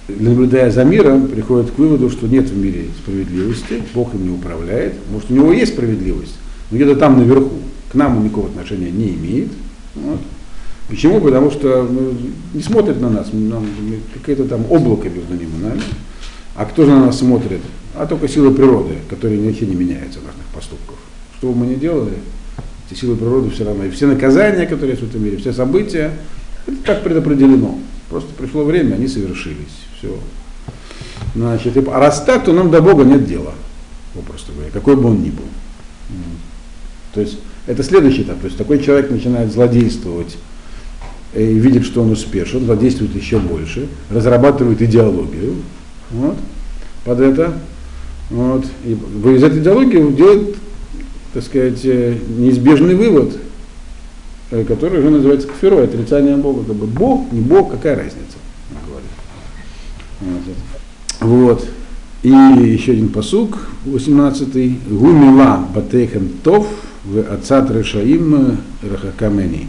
наблюдая 0.09 0.71
за 0.71 0.85
миром, 0.85 1.29
приходит 1.29 1.71
к 1.71 1.79
выводу, 1.79 2.11
что 2.11 2.27
нет 2.27 2.49
в 2.49 2.57
мире 2.57 2.87
справедливости, 3.03 3.83
Бог 3.95 4.15
им 4.15 4.25
не 4.25 4.31
управляет. 4.31 4.95
Может, 5.11 5.31
у 5.31 5.35
него 5.35 5.53
есть 5.53 5.73
справедливость, 5.73 6.37
но 6.71 6.77
где-то 6.77 6.97
там 6.97 7.19
наверху. 7.19 7.59
К 7.93 7.95
нам 7.95 8.19
он 8.19 8.25
никакого 8.25 8.49
отношения 8.49 8.91
не 8.91 9.15
имеет. 9.15 9.49
Вот. 9.95 10.21
Почему? 10.89 11.21
Потому 11.21 11.51
что 11.51 11.87
ну, 11.91 12.15
не 12.55 12.63
смотрит 12.63 13.01
на 13.01 13.11
нас, 13.11 13.29
нам, 13.33 13.67
какое-то 14.15 14.45
там 14.45 14.65
облако 14.71 15.09
между 15.09 15.35
ним 15.35 15.51
и 15.59 15.63
нами. 15.63 15.83
А 16.55 16.65
кто 16.65 16.85
же 16.85 16.91
на 16.91 17.07
нас 17.07 17.19
смотрит? 17.19 17.61
А 17.95 18.07
только 18.07 18.29
силы 18.29 18.53
природы, 18.55 18.95
которые 19.09 19.41
вообще 19.41 19.67
не 19.67 19.75
меняются 19.75 20.21
наших 20.21 20.45
поступков. 20.55 20.97
Что 21.39 21.49
бы 21.49 21.59
мы 21.59 21.67
ни 21.67 21.75
делали, 21.75 22.15
эти 22.91 22.99
силы 22.99 23.17
природы 23.17 23.51
все 23.51 23.65
равно. 23.65 23.85
И 23.85 23.91
все 23.91 24.07
наказания, 24.07 24.67
которые 24.67 24.93
есть 24.93 25.03
в 25.03 25.09
этом 25.09 25.23
мире, 25.23 25.37
все 25.37 25.53
события, 25.53 26.13
это 26.67 26.77
так 26.85 27.03
предопределено. 27.03 27.79
Просто 28.09 28.31
пришло 28.35 28.65
время, 28.65 28.95
они 28.95 29.09
совершились. 29.09 29.88
Все. 29.99 30.17
Значит, 31.35 31.77
а 31.89 31.99
раз 31.99 32.23
так, 32.23 32.45
то 32.45 32.53
нам 32.53 32.71
до 32.71 32.81
Бога 32.81 33.05
нет 33.05 33.27
дела, 33.27 33.55
попросту 34.15 34.53
говоря, 34.53 34.71
какой 34.71 34.97
бы 34.97 35.11
он 35.11 35.23
ни 35.23 35.31
был. 35.31 35.45
То 37.15 37.21
есть 37.21 37.39
это 37.67 37.83
следующий 37.83 38.23
этап. 38.23 38.39
То 38.41 38.47
есть 38.47 38.57
такой 38.57 38.83
человек 38.83 39.11
начинает 39.11 39.53
злодействовать 39.53 40.39
и 41.35 41.43
видит, 41.43 41.85
что 41.85 42.03
он 42.03 42.13
успешен, 42.13 42.65
злодействует 42.65 43.15
еще 43.15 43.39
больше, 43.39 43.89
разрабатывает 44.11 44.81
идеологию 44.81 45.57
вот, 46.11 46.37
под 47.05 47.21
это. 47.21 47.53
Вот, 48.31 48.65
и 48.85 48.93
из 48.93 49.43
этой 49.43 49.61
идеологии 49.61 50.13
делает, 50.13 50.57
так 51.33 51.43
сказать, 51.43 51.81
э, 51.85 52.17
неизбежный 52.37 52.95
вывод, 52.95 53.39
э, 54.51 54.65
который 54.65 55.01
уже 55.01 55.11
называется 55.11 55.49
кафирой, 55.49 55.85
отрицание 55.85 56.37
Бога. 56.37 56.65
Как 56.65 56.77
бы 56.77 56.87
Бог, 56.87 57.33
не 57.33 57.41
Бог, 57.41 57.71
какая 57.71 57.97
разница? 57.97 58.38
Вот. 61.21 61.69
И 62.23 62.29
еще 62.29 62.93
один 62.93 63.09
посук, 63.09 63.59
18-й. 63.87 64.81
Гумила 64.91 65.67
батейхем 65.75 66.31
тов 66.43 66.67
в 67.05 67.21
ацат 67.33 67.71
решаим 67.71 68.59
рахакамени. 68.83 69.69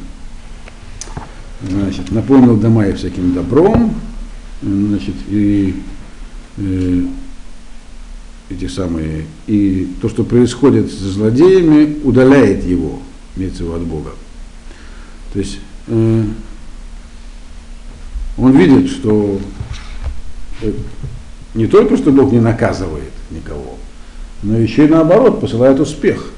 Значит, 1.67 2.11
напомнил 2.11 2.57
дома 2.57 2.87
и 2.87 2.93
всяким 2.93 3.33
добром, 3.33 3.93
значит, 4.61 5.15
и, 5.27 5.75
и, 6.57 7.07
эти 8.49 8.67
самые, 8.67 9.25
и 9.45 9.89
то, 10.01 10.09
что 10.09 10.23
происходит 10.23 10.91
с 10.91 10.95
злодеями, 10.95 11.99
удаляет 12.03 12.63
его, 12.65 12.99
имеется 13.35 13.63
виду 13.63 13.75
от 13.75 13.81
Бога. 13.81 14.11
То 15.33 15.39
есть 15.39 15.59
э, 15.87 16.23
он 18.37 18.57
видит, 18.57 18.89
что 18.89 19.39
э, 19.39 19.58
не 21.53 21.67
только, 21.67 21.97
что 21.97 22.11
Бог 22.11 22.31
не 22.31 22.39
наказывает 22.39 23.11
никого, 23.31 23.75
но 24.43 24.57
еще 24.57 24.85
и 24.85 24.89
наоборот 24.89 25.41
посылает 25.41 25.79
успех. 25.79 26.31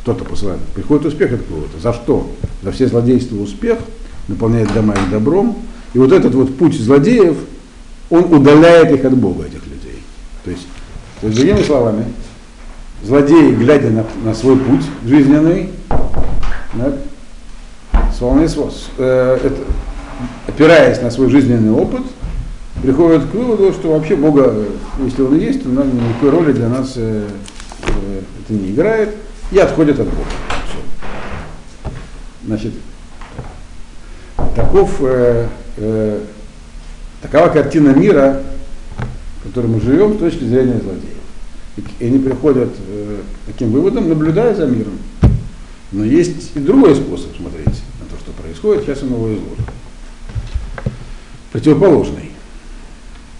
Кто-то 0.00 0.24
посылает. 0.24 0.60
Приходит 0.74 1.06
успех 1.06 1.32
от 1.32 1.42
кого-то. 1.42 1.78
За 1.80 1.92
что? 1.92 2.30
За 2.62 2.72
все 2.72 2.88
злодейства 2.88 3.36
успех, 3.36 3.78
наполняет 4.26 4.72
дома 4.72 4.94
их 4.94 5.10
добром. 5.10 5.56
И 5.94 5.98
вот 5.98 6.10
этот 6.12 6.34
вот 6.34 6.56
путь 6.56 6.74
злодеев, 6.74 7.36
он 8.10 8.32
удаляет 8.32 8.90
их 8.90 9.04
от 9.04 9.16
Бога, 9.16 9.44
этих 9.44 9.64
людей. 9.66 10.02
То 10.44 10.50
есть, 10.50 10.66
то 11.20 11.26
есть 11.28 11.38
другими 11.38 11.62
словами, 11.62 12.06
злодеи, 13.04 13.54
глядя 13.54 13.90
на, 13.90 14.04
на 14.24 14.34
свой 14.34 14.56
путь 14.56 14.84
жизненный, 15.06 15.70
да, 16.74 16.92
с, 18.70 18.88
э, 18.98 19.38
это, 19.42 19.56
опираясь 20.46 21.00
на 21.00 21.10
свой 21.10 21.28
жизненный 21.28 21.72
опыт, 21.72 22.02
приходят 22.80 23.24
к 23.26 23.34
выводу, 23.34 23.72
что 23.72 23.92
вообще 23.92 24.16
Бога, 24.16 24.54
если 25.04 25.22
Он 25.22 25.38
есть, 25.38 25.62
то 25.62 25.68
никакой 25.68 26.30
роли 26.30 26.52
для 26.52 26.68
нас 26.68 26.94
э, 26.96 27.28
э, 27.86 28.20
это 28.44 28.52
не 28.52 28.70
играет, 28.70 29.14
и 29.50 29.58
отходят 29.58 30.00
от 30.00 30.08
Бога. 30.08 30.28
Все. 30.68 30.78
Значит, 32.46 32.72
таков, 34.54 34.96
э, 35.00 35.46
э, 35.76 36.20
такова 37.20 37.48
картина 37.48 37.90
мира, 37.90 38.42
в 39.38 39.48
которой 39.48 39.66
мы 39.66 39.80
живем 39.80 40.14
с 40.14 40.18
точки 40.18 40.44
зрения 40.44 40.80
злодеев. 40.80 41.12
И, 41.76 41.84
и 42.00 42.06
они 42.06 42.18
приходят 42.18 42.70
э, 42.88 43.20
к 43.44 43.52
таким 43.52 43.70
выводам, 43.70 44.08
наблюдая 44.08 44.54
за 44.54 44.66
миром. 44.66 44.98
Но 45.92 46.04
есть 46.04 46.52
и 46.54 46.58
другой 46.58 46.96
способ 46.96 47.36
смотреть 47.36 47.66
на 48.00 48.06
то, 48.10 48.18
что 48.18 48.32
происходит, 48.32 48.84
сейчас 48.84 49.02
он 49.02 49.10
его 49.10 49.26
изложу. 49.28 49.62
Противоположный. 51.52 52.31